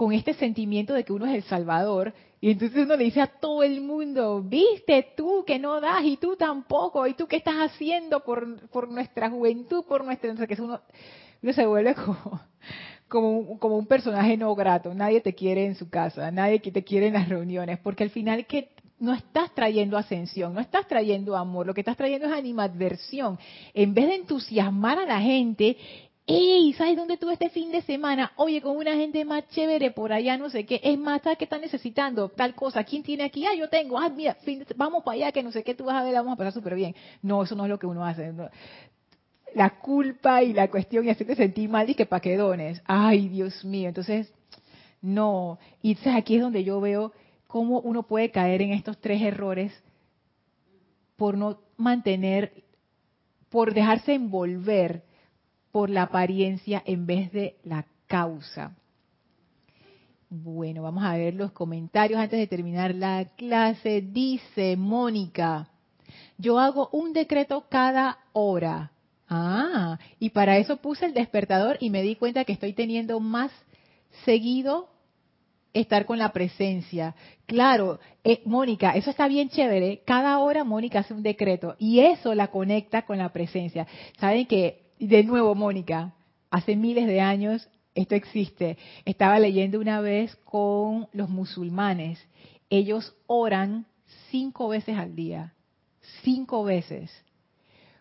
[0.00, 3.26] con este sentimiento de que uno es el Salvador, y entonces uno le dice a
[3.26, 7.56] todo el mundo, viste tú que no das y tú tampoco, y tú qué estás
[7.56, 10.34] haciendo por, por nuestra juventud, por nuestra...
[10.46, 10.80] que uno,
[11.42, 12.40] uno se vuelve como,
[13.08, 17.08] como, como un personaje no grato, nadie te quiere en su casa, nadie te quiere
[17.08, 18.70] en las reuniones, porque al final que
[19.00, 23.38] no estás trayendo ascensión, no estás trayendo amor, lo que estás trayendo es animadversión.
[23.74, 25.76] En vez de entusiasmar a la gente,
[26.26, 26.72] ¡Ey!
[26.74, 28.32] ¿Sabes dónde estuve este fin de semana?
[28.36, 30.80] Oye, con una gente más chévere por allá, no sé qué.
[30.82, 32.28] Es más, ¿sabes qué están necesitando?
[32.28, 32.84] Tal cosa.
[32.84, 33.44] ¿Quién tiene aquí?
[33.46, 33.98] Ah, yo tengo.
[33.98, 34.36] Ah, mira,
[34.76, 36.76] vamos para allá, que no sé qué tú vas a ver, vamos a pasar súper
[36.76, 36.94] bien.
[37.22, 38.32] No, eso no es lo que uno hace.
[39.54, 42.80] La culpa y la cuestión y hacerte sentir mal y que pa' dones.
[42.84, 43.88] Ay, Dios mío.
[43.88, 44.32] Entonces,
[45.02, 45.58] no.
[45.82, 47.12] Y entonces aquí es donde yo veo
[47.48, 49.72] cómo uno puede caer en estos tres errores
[51.16, 52.62] por no mantener,
[53.48, 55.02] por dejarse envolver
[55.72, 58.74] por la apariencia en vez de la causa.
[60.28, 64.00] Bueno, vamos a ver los comentarios antes de terminar la clase.
[64.00, 65.68] Dice Mónica,
[66.38, 68.92] yo hago un decreto cada hora.
[69.28, 73.52] Ah, y para eso puse el despertador y me di cuenta que estoy teniendo más
[74.24, 74.88] seguido
[75.72, 77.14] estar con la presencia.
[77.46, 80.02] Claro, eh, Mónica, eso está bien chévere.
[80.04, 83.86] Cada hora Mónica hace un decreto y eso la conecta con la presencia.
[84.18, 86.14] Saben que de nuevo, Mónica,
[86.50, 88.78] hace miles de años esto existe.
[89.04, 92.24] Estaba leyendo una vez con los musulmanes.
[92.68, 93.86] Ellos oran
[94.30, 95.54] cinco veces al día.
[96.22, 97.10] Cinco veces.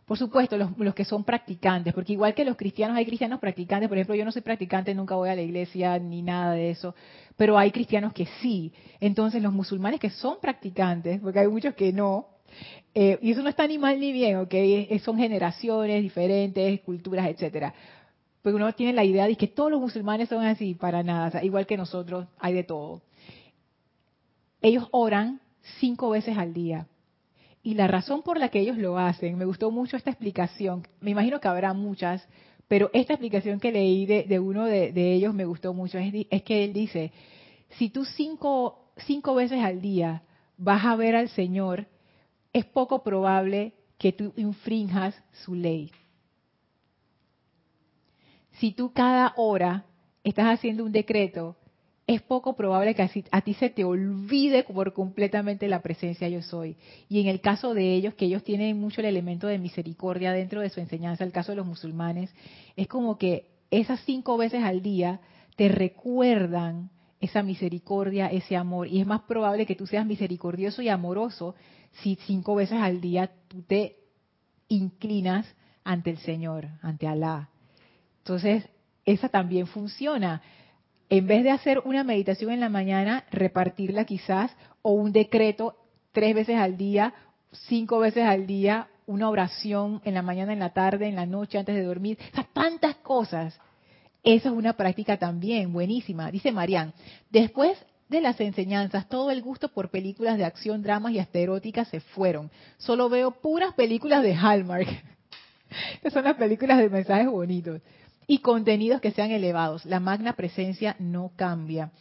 [0.06, 3.88] Por supuesto, los, los, que son practicantes, porque igual que los cristianos hay cristianos practicantes,
[3.88, 6.96] por ejemplo, yo no soy practicante, nunca voy a la iglesia ni nada de eso,
[7.38, 8.74] pero hay cristianos que sí.
[9.00, 12.26] Entonces, los musulmanes que son practicantes, porque hay muchos que no,
[12.94, 14.54] eh, y eso no está ni mal ni bien, ¿ok?
[15.04, 17.74] son generaciones diferentes, culturas, etcétera.
[18.42, 21.66] Pero uno tiene la idea de que todos los musulmanes son así, para nada, igual
[21.66, 23.02] que nosotros, hay de todo.
[24.62, 25.42] Ellos oran
[25.80, 26.88] cinco veces al día
[27.62, 31.12] y la razón por la que ellos lo hacen, me gustó mucho esta explicación, me
[31.12, 32.28] imagino que habrá muchas,
[32.68, 36.74] pero esta explicación que leí de, uno de, ellos me gustó mucho, es, que él
[36.74, 37.12] dice,
[37.78, 40.24] si tú cinco, cinco veces al día
[40.58, 41.88] vas a ver al Señor,
[42.54, 45.92] es poco probable que tú infrinjas su ley.
[48.54, 49.86] Si tú cada hora
[50.24, 51.56] estás haciendo un decreto
[52.10, 56.76] es poco probable que a ti se te olvide por completamente la presencia yo soy.
[57.08, 60.62] Y en el caso de ellos, que ellos tienen mucho el elemento de misericordia dentro
[60.62, 62.34] de su enseñanza, el caso de los musulmanes,
[62.76, 65.20] es como que esas cinco veces al día
[65.56, 66.90] te recuerdan
[67.20, 68.88] esa misericordia, ese amor.
[68.88, 71.56] Y es más probable que tú seas misericordioso y amoroso
[72.02, 73.98] si cinco veces al día tú te
[74.68, 75.46] inclinas
[75.84, 77.50] ante el Señor, ante Alá.
[78.20, 78.70] Entonces,
[79.06, 80.42] esa también funciona
[81.10, 85.76] en vez de hacer una meditación en la mañana, repartirla quizás, o un decreto
[86.12, 87.14] tres veces al día,
[87.52, 91.58] cinco veces al día, una oración en la mañana, en la tarde, en la noche,
[91.58, 92.20] antes de dormir.
[92.54, 93.60] Tantas cosas.
[94.24, 96.30] Esa es una práctica también buenísima.
[96.32, 96.94] Dice Marian,
[97.30, 97.78] después
[98.10, 102.00] de las enseñanzas, todo el gusto por películas de acción, dramas y hasta eróticas se
[102.00, 102.52] fueron.
[102.78, 104.88] Solo veo puras películas de Hallmark.
[105.94, 107.82] Estas son las películas de mensajes bonitos
[108.28, 109.86] y contenidos que sean elevados.
[109.86, 111.92] La magna presencia no cambia.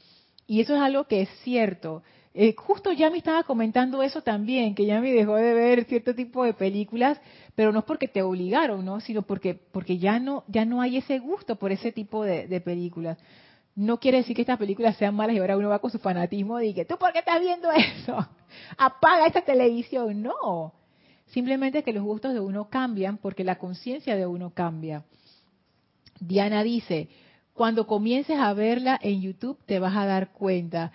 [0.46, 2.02] Y eso es algo que es cierto.
[2.34, 6.14] Eh, justo ya me estaba comentando eso también, que ya me dejó de ver cierto
[6.14, 7.20] tipo de películas,
[7.58, 9.00] pero no es porque te obligaron, ¿no?
[9.00, 13.18] Sino porque, porque ya no, ya no hay ese gusto por ese tipo de, películas.
[13.74, 16.60] No quiere decir que estas películas sean malas y ahora uno va con su fanatismo
[16.60, 18.16] y que, ¿tú por qué estás viendo eso?
[18.78, 20.22] Apaga esa televisión.
[20.22, 20.72] No.
[21.26, 25.02] Simplemente que los gustos de uno cambian porque la conciencia de uno cambia.
[26.20, 27.08] Diana dice,
[27.54, 30.92] cuando comiences a verla en YouTube te vas a dar cuenta.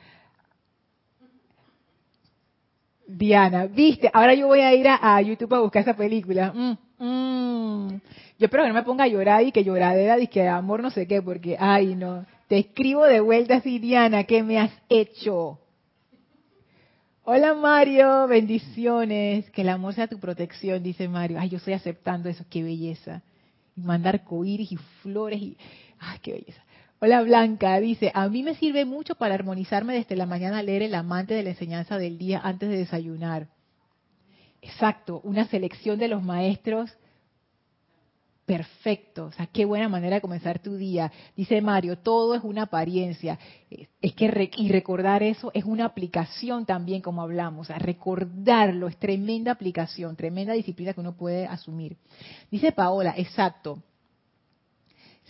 [3.08, 6.54] Diana, viste, ahora yo voy a ir a, YouTube a buscar esa película.
[6.54, 8.02] Mm, mm.
[8.40, 10.90] Yo espero que no me ponga a llorar y que lloradera y que amor no
[10.90, 15.60] sé qué, porque, ay no, te escribo de vuelta así, Diana, ¿qué me has hecho?
[17.26, 21.38] Hola Mario, bendiciones, que el amor sea tu protección, dice Mario.
[21.40, 23.22] Ay, yo estoy aceptando eso, qué belleza
[23.76, 25.58] y mandar coiris y flores y
[26.00, 26.63] ay qué belleza.
[27.06, 30.84] Hola Blanca, dice, a mí me sirve mucho para armonizarme desde la mañana a leer
[30.84, 33.50] el amante de la enseñanza del día antes de desayunar.
[34.62, 36.98] Exacto, una selección de los maestros
[38.46, 39.26] perfecto.
[39.26, 41.12] O sea, qué buena manera de comenzar tu día.
[41.36, 43.38] Dice Mario, todo es una apariencia.
[44.02, 47.70] Es que y recordar eso es una aplicación también, como hablamos.
[47.70, 51.98] O recordarlo es tremenda aplicación, tremenda disciplina que uno puede asumir.
[52.50, 53.84] Dice Paola, exacto.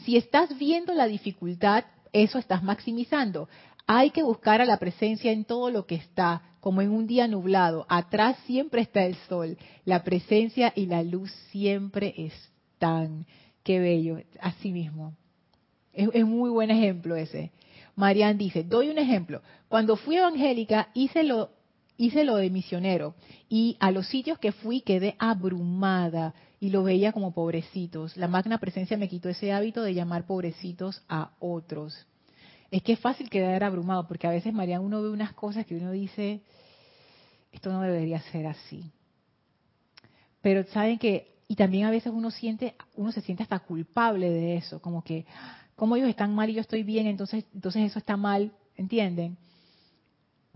[0.03, 3.49] Si estás viendo la dificultad, eso estás maximizando.
[3.87, 7.27] Hay que buscar a la presencia en todo lo que está, como en un día
[7.27, 7.85] nublado.
[7.89, 9.57] Atrás siempre está el sol.
[9.85, 13.25] La presencia y la luz siempre están
[13.63, 15.13] qué bello, así mismo.
[15.93, 17.51] Es, muy buen ejemplo ese.
[17.95, 19.41] Marian dice, doy un ejemplo.
[19.67, 21.51] Cuando fui evangélica hice lo,
[21.97, 23.15] hice lo de misionero
[23.49, 28.17] y a los sitios que fui quedé abrumada y lo veía como pobrecitos.
[28.17, 32.07] La magna presencia me quitó ese hábito de llamar pobrecitos a otros.
[32.71, 35.75] Es que es fácil quedar abrumado porque a veces, Marian, uno ve unas cosas que
[35.75, 36.41] uno dice,
[37.51, 38.91] esto no debería ser así.
[40.41, 44.55] Pero saben que y también a veces uno siente, uno se siente hasta culpable de
[44.55, 45.25] eso, como que,
[45.75, 49.37] como ellos están mal y yo estoy bien, entonces, entonces eso está mal, ¿entienden?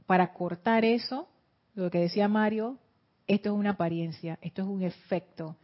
[0.07, 1.27] Para cortar eso,
[1.75, 2.79] lo que decía Mario,
[3.27, 5.55] esto es una apariencia, esto es un efecto.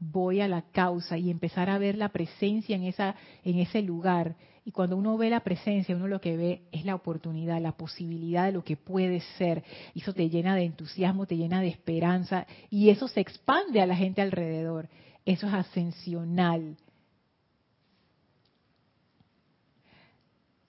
[0.00, 3.14] Voy a la causa y empezar a ver la presencia en esa,
[3.44, 4.34] en ese lugar
[4.64, 8.46] y cuando uno ve la presencia, uno lo que ve es la oportunidad, la posibilidad
[8.46, 9.64] de lo que puede ser.
[9.92, 13.86] Y eso te llena de entusiasmo, te llena de esperanza y eso se expande a
[13.86, 14.88] la gente alrededor.
[15.24, 16.76] Eso es ascensional.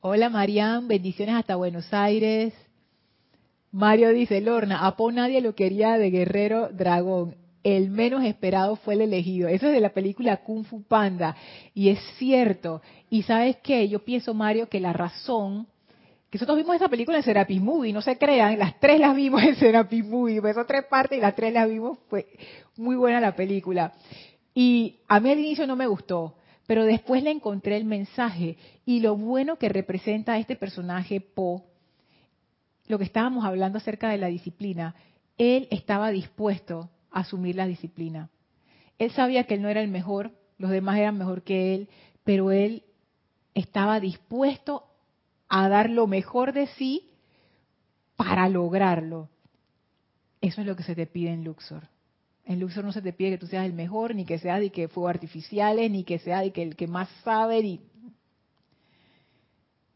[0.02, 2.54] Hola Marian, bendiciones hasta Buenos Aires.
[3.74, 8.96] Mario dice, Lorna, a Po nadie lo quería de guerrero dragón el menos esperado fue
[8.96, 9.48] el elegido.
[9.48, 11.36] Eso es de la película Kung Fu Panda.
[11.74, 12.82] Y es cierto.
[13.10, 15.68] Y sabes qué, yo pienso, Mario, que la razón,
[16.30, 19.42] que nosotros vimos esa película en Serapis Movie, no se crean, las tres las vimos
[19.44, 22.28] en Serapis Movie, pues son tres partes y las tres las vimos, fue
[22.76, 23.94] muy buena la película.
[24.54, 26.36] Y a mí al inicio no me gustó,
[26.68, 31.64] pero después le encontré el mensaje y lo bueno que representa este personaje Po,
[32.88, 34.96] lo que estábamos hablando acerca de la disciplina,
[35.38, 38.30] él estaba dispuesto a asumir la disciplina.
[39.00, 41.90] Él sabía que él no era el mejor, los demás eran mejor que él,
[42.24, 42.84] pero él
[43.54, 44.86] estaba dispuesto
[45.50, 47.12] a dar lo mejor de sí
[48.16, 49.30] para lograrlo.
[50.42, 51.88] Eso es lo que se te pide en Luxor.
[52.46, 54.70] En Luxor no se te pide que tú seas el mejor, ni que seas de
[54.70, 57.82] que fuego artificiales, ni que seas de que el que más sabe, ni...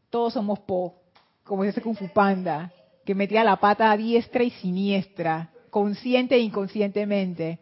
[0.08, 0.94] Todos somos po,
[1.44, 2.72] como ese Kung Fu Panda,
[3.08, 7.58] que metía la pata a diestra y siniestra, consciente e inconscientemente.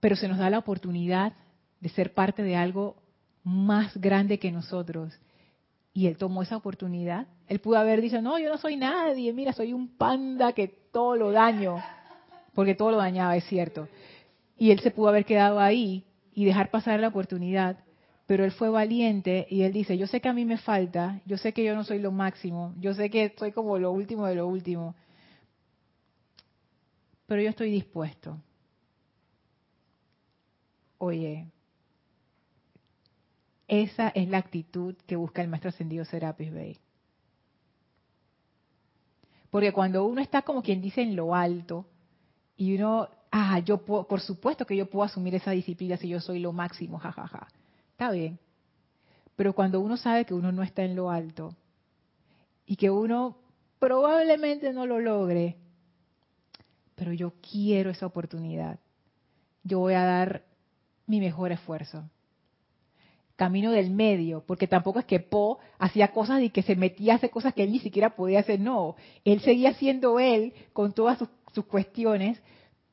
[0.00, 1.34] Pero se nos da la oportunidad
[1.78, 2.96] de ser parte de algo
[3.44, 5.12] más grande que nosotros.
[5.92, 7.26] Y él tomó esa oportunidad.
[7.46, 11.14] Él pudo haber dicho, no, yo no soy nadie, mira, soy un panda que todo
[11.14, 11.76] lo daño
[12.54, 13.86] porque todo lo dañaba, es cierto.
[14.56, 17.76] Y él se pudo haber quedado ahí y dejar pasar la oportunidad,
[18.26, 21.36] pero él fue valiente y él dice, yo sé que a mí me falta, yo
[21.36, 24.36] sé que yo no soy lo máximo, yo sé que soy como lo último de
[24.36, 24.94] lo último,
[27.26, 28.38] pero yo estoy dispuesto.
[30.98, 31.46] Oye,
[33.66, 36.78] esa es la actitud que busca el maestro ascendido Serapis Bey.
[39.50, 41.86] Porque cuando uno está como quien dice en lo alto,
[42.56, 46.20] y uno, ah, yo puedo, por supuesto que yo puedo asumir esa disciplina si yo
[46.20, 47.48] soy lo máximo, jajaja.
[47.92, 48.38] Está bien.
[49.36, 51.54] Pero cuando uno sabe que uno no está en lo alto
[52.66, 53.38] y que uno
[53.78, 55.56] probablemente no lo logre,
[56.94, 58.78] pero yo quiero esa oportunidad,
[59.64, 60.44] yo voy a dar
[61.06, 62.04] mi mejor esfuerzo.
[63.36, 67.16] Camino del medio, porque tampoco es que Po hacía cosas y que se metía a
[67.16, 71.18] hacer cosas que él ni siquiera podía hacer, no, él seguía siendo él con todas
[71.18, 72.40] sus sus cuestiones,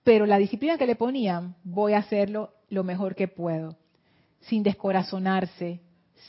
[0.03, 3.75] pero la disciplina que le ponían, voy a hacerlo lo mejor que puedo,
[4.41, 5.81] sin descorazonarse,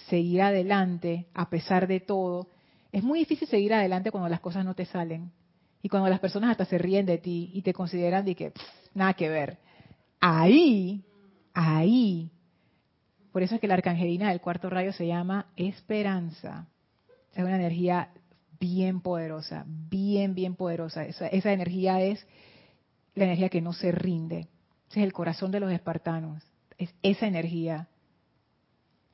[0.08, 2.48] seguir adelante a pesar de todo.
[2.92, 5.32] Es muy difícil seguir adelante cuando las cosas no te salen
[5.82, 8.52] y cuando las personas hasta se ríen de ti y te consideran de que
[8.94, 9.58] nada que ver.
[10.20, 11.04] Ahí,
[11.54, 12.30] ahí.
[13.32, 16.66] Por eso es que la arcangelina del cuarto rayo se llama esperanza.
[17.32, 18.10] Es una energía
[18.58, 21.04] bien poderosa, bien, bien poderosa.
[21.04, 22.26] Esa, esa energía es
[23.14, 24.48] la energía que no se rinde.
[24.90, 26.42] Ese es el corazón de los espartanos.
[26.76, 27.88] Es esa energía.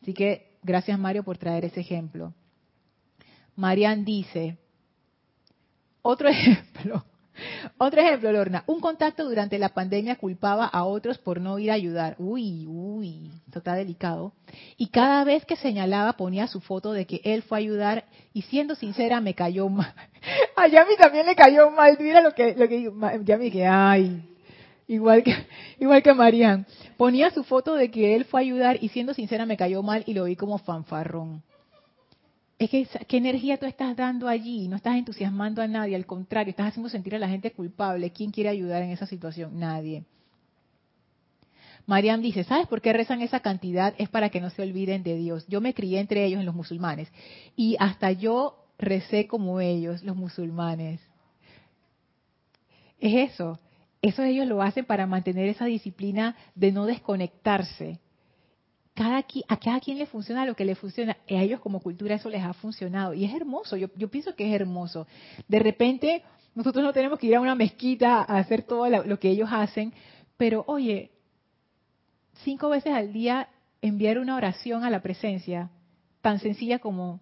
[0.06, 2.32] Así que gracias Mario por traer ese ejemplo.
[3.56, 4.56] Marian dice,
[6.00, 7.04] otro ejemplo,
[7.76, 8.62] otro ejemplo, Lorna.
[8.68, 12.14] Un contacto durante la pandemia culpaba a otros por no ir a ayudar.
[12.20, 14.32] Uy, uy, esto está delicado.
[14.76, 18.42] Y cada vez que señalaba ponía su foto de que él fue a ayudar y
[18.42, 19.92] siendo sincera me cayó mal.
[20.54, 21.98] A Yami también le cayó mal.
[21.98, 22.92] Mira lo que, lo que
[23.24, 24.35] Yami que, ay,
[24.88, 25.34] igual que,
[25.78, 26.66] igual que Marian.
[26.96, 30.04] Ponía su foto de que él fue a ayudar y siendo sincera me cayó mal
[30.06, 31.42] y lo vi como fanfarrón
[32.58, 36.50] es que qué energía tú estás dando allí, no estás entusiasmando a nadie, al contrario,
[36.50, 38.10] estás haciendo sentir a la gente culpable.
[38.10, 39.58] ¿Quién quiere ayudar en esa situación?
[39.58, 40.04] Nadie.
[41.84, 43.94] Mariam dice, ¿sabes por qué rezan esa cantidad?
[43.98, 45.46] Es para que no se olviden de Dios.
[45.48, 47.08] Yo me crié entre ellos en los musulmanes
[47.56, 51.00] y hasta yo recé como ellos, los musulmanes.
[52.98, 53.60] Es eso.
[54.02, 58.00] Eso ellos lo hacen para mantener esa disciplina de no desconectarse
[59.48, 61.16] a cada quien le funciona lo que le funciona.
[61.28, 63.12] A ellos como cultura eso les ha funcionado.
[63.14, 65.06] Y es hermoso, yo, pienso que es hermoso.
[65.48, 66.22] De repente
[66.54, 69.92] nosotros no tenemos que ir a una mezquita a hacer todo lo que ellos hacen,
[70.38, 71.10] pero oye,
[72.44, 73.48] cinco veces al día
[73.82, 75.70] enviar una oración a la presencia,
[76.22, 77.20] tan sencilla como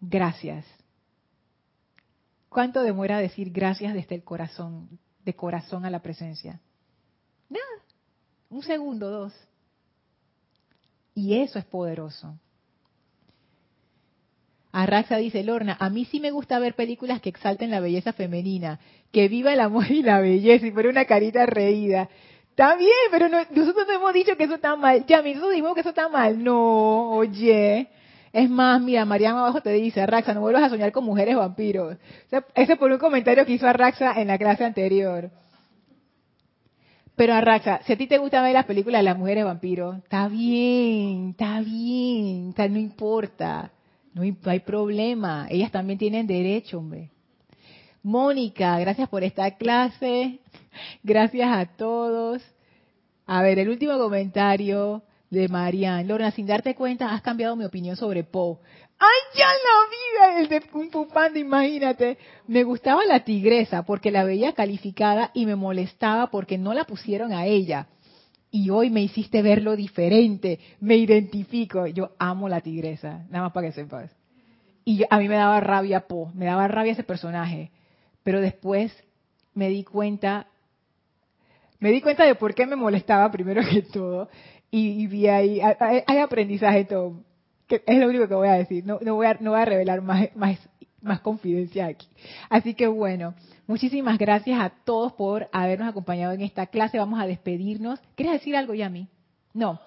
[0.00, 0.64] gracias.
[2.48, 6.60] ¿Cuánto demora decir gracias desde el corazón, de corazón a la presencia?
[7.48, 7.64] Nada,
[8.50, 9.32] un segundo, dos.
[11.14, 12.38] Y eso es poderoso.
[14.72, 18.80] Arraxa dice, Lorna, a mí sí me gusta ver películas que exalten la belleza femenina,
[19.12, 22.08] que viva el amor y la belleza, y por una carita reída.
[22.50, 25.06] Está bien, pero nosotros no hemos dicho que eso está mal.
[25.06, 26.42] Ya, nosotros dijimos que eso está mal.
[26.42, 27.88] No, oye.
[28.34, 31.96] Es más, mira, Mariana abajo te dice, Arraxa, no vuelvas a soñar con mujeres vampiros.
[32.56, 35.30] ese por un comentario que hizo Arraxa en la clase anterior.
[37.14, 40.26] Pero Arraxa, si a ti te gusta ver las películas de las mujeres vampiros, está
[40.26, 43.70] bien, está bien, no importa,
[44.14, 47.10] no hay, problema, ellas también tienen derecho, hombre.
[48.02, 50.40] Mónica, gracias por esta clase,
[51.04, 52.42] gracias a todos.
[53.26, 55.04] A ver, el último comentario
[55.34, 56.06] de Marian.
[56.08, 58.58] Lorna, sin darte cuenta, has cambiado mi opinión sobre Poe.
[58.98, 60.40] ¡Ay, ya la vida!
[60.40, 62.16] El de Kung Fu Panda, imagínate.
[62.46, 67.32] Me gustaba la tigresa porque la veía calificada y me molestaba porque no la pusieron
[67.32, 67.88] a ella.
[68.54, 71.88] y hoy me hiciste verlo diferente, me identifico.
[71.88, 74.12] Yo amo la tigresa, nada más para que sepas.
[74.84, 77.72] Y a mí me daba rabia Po, me daba rabia ese personaje.
[78.22, 78.92] Pero después
[79.54, 80.46] me di cuenta,
[81.80, 84.28] me di cuenta de por qué me molestaba primero que todo.
[84.76, 87.22] Y, vi ahí, hay, aprendizaje todo.
[87.68, 88.84] Que es lo único que voy a decir.
[88.84, 90.58] No, no, voy, a, no voy a revelar más, más,
[91.00, 92.08] más confidencia aquí.
[92.50, 93.34] Así que bueno,
[93.68, 96.98] muchísimas gracias a todos por habernos acompañado en esta clase.
[96.98, 98.00] Vamos a despedirnos.
[98.16, 99.06] ¿Quieres decir algo, Yami?
[99.52, 99.80] No.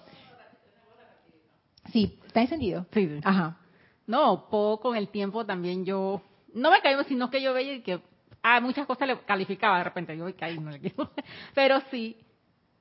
[1.91, 2.85] Sí, ¿está encendido?
[2.93, 3.19] Sí.
[3.25, 3.57] Ajá.
[4.05, 6.21] No, poco con el tiempo también yo,
[6.53, 7.99] no me caí, sino que yo veía que
[8.41, 11.11] a muchas cosas le calificaba de repente, yo me caí, no le quiero.
[11.53, 12.15] Pero sí,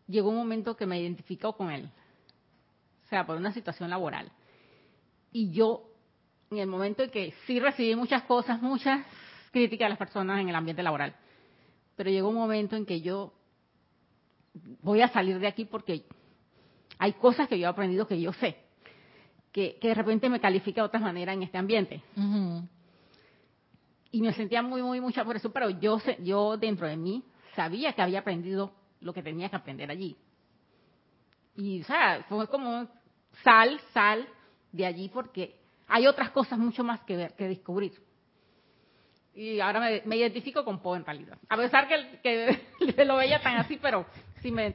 [0.07, 1.90] llegó un momento que me identificó con él.
[3.04, 4.30] O sea, por una situación laboral.
[5.32, 5.88] Y yo,
[6.50, 9.04] en el momento en que sí recibí muchas cosas, muchas
[9.52, 11.14] críticas de las personas en el ambiente laboral,
[11.94, 13.32] pero llegó un momento en que yo
[14.82, 16.04] voy a salir de aquí porque
[16.98, 18.66] hay cosas que yo he aprendido que yo sé
[19.57, 22.02] que, de repente me califica de otra manera en este ambiente.
[24.12, 27.94] Y me sentía muy, muy, mucha por eso, pero yo, yo dentro de mí sabía
[27.94, 30.16] que había aprendido lo que tenía que aprender allí.
[31.57, 32.88] Y, o sea, fue como
[33.42, 34.28] sal, sal
[34.72, 35.57] de allí porque
[35.88, 37.92] hay otras cosas mucho más que ver, que descubrir.
[39.34, 41.38] Y ahora me, identifico con Poe en realidad.
[41.49, 44.07] A pesar que, que lo veía tan así, pero
[44.40, 44.74] sí me,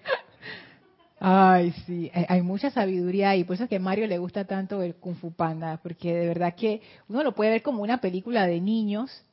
[1.23, 4.81] Ay, sí, hay mucha sabiduría ahí, por eso es que a Mario le gusta tanto
[4.81, 8.47] el Kung Fu Panda, porque de verdad que uno lo puede ver como una película
[8.47, 9.23] de niños,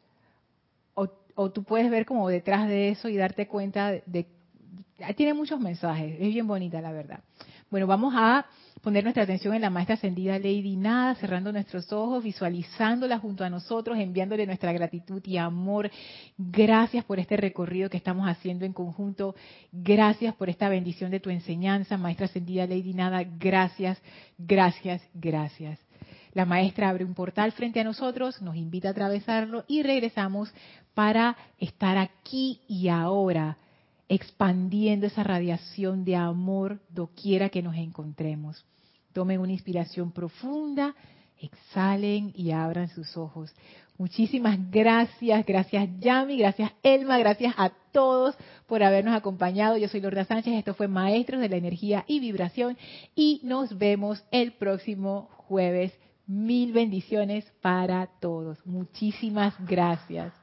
[0.93, 4.26] o, o tú puedes ver como detrás de eso y darte cuenta de,
[5.16, 7.20] tiene muchos mensajes, es bien bonita la verdad.
[7.70, 8.47] Bueno, vamos a
[8.83, 13.51] poner nuestra atención en la maestra ascendida Lady Nada, cerrando nuestros ojos, visualizándola junto a
[13.51, 15.91] nosotros, enviándole nuestra gratitud y amor.
[16.39, 19.35] Gracias por este recorrido que estamos haciendo en conjunto.
[19.70, 23.22] Gracias por esta bendición de tu enseñanza, maestra ascendida Lady Nada.
[23.39, 24.01] Gracias,
[24.39, 25.79] gracias, gracias.
[26.33, 30.53] La maestra abre un portal frente a nosotros, nos invita a atravesarlo y regresamos
[30.95, 33.59] para estar aquí y ahora
[34.09, 38.64] expandiendo esa radiación de amor doquiera que nos encontremos.
[39.12, 40.94] Tomen una inspiración profunda,
[41.40, 43.54] exhalen y abran sus ojos.
[43.98, 48.36] Muchísimas gracias, gracias Yami, gracias Elma, gracias a todos
[48.66, 49.76] por habernos acompañado.
[49.76, 52.78] Yo soy Lorda Sánchez, esto fue Maestros de la Energía y Vibración
[53.16, 55.92] y nos vemos el próximo jueves.
[56.28, 58.64] Mil bendiciones para todos.
[58.66, 60.32] Muchísimas gracias.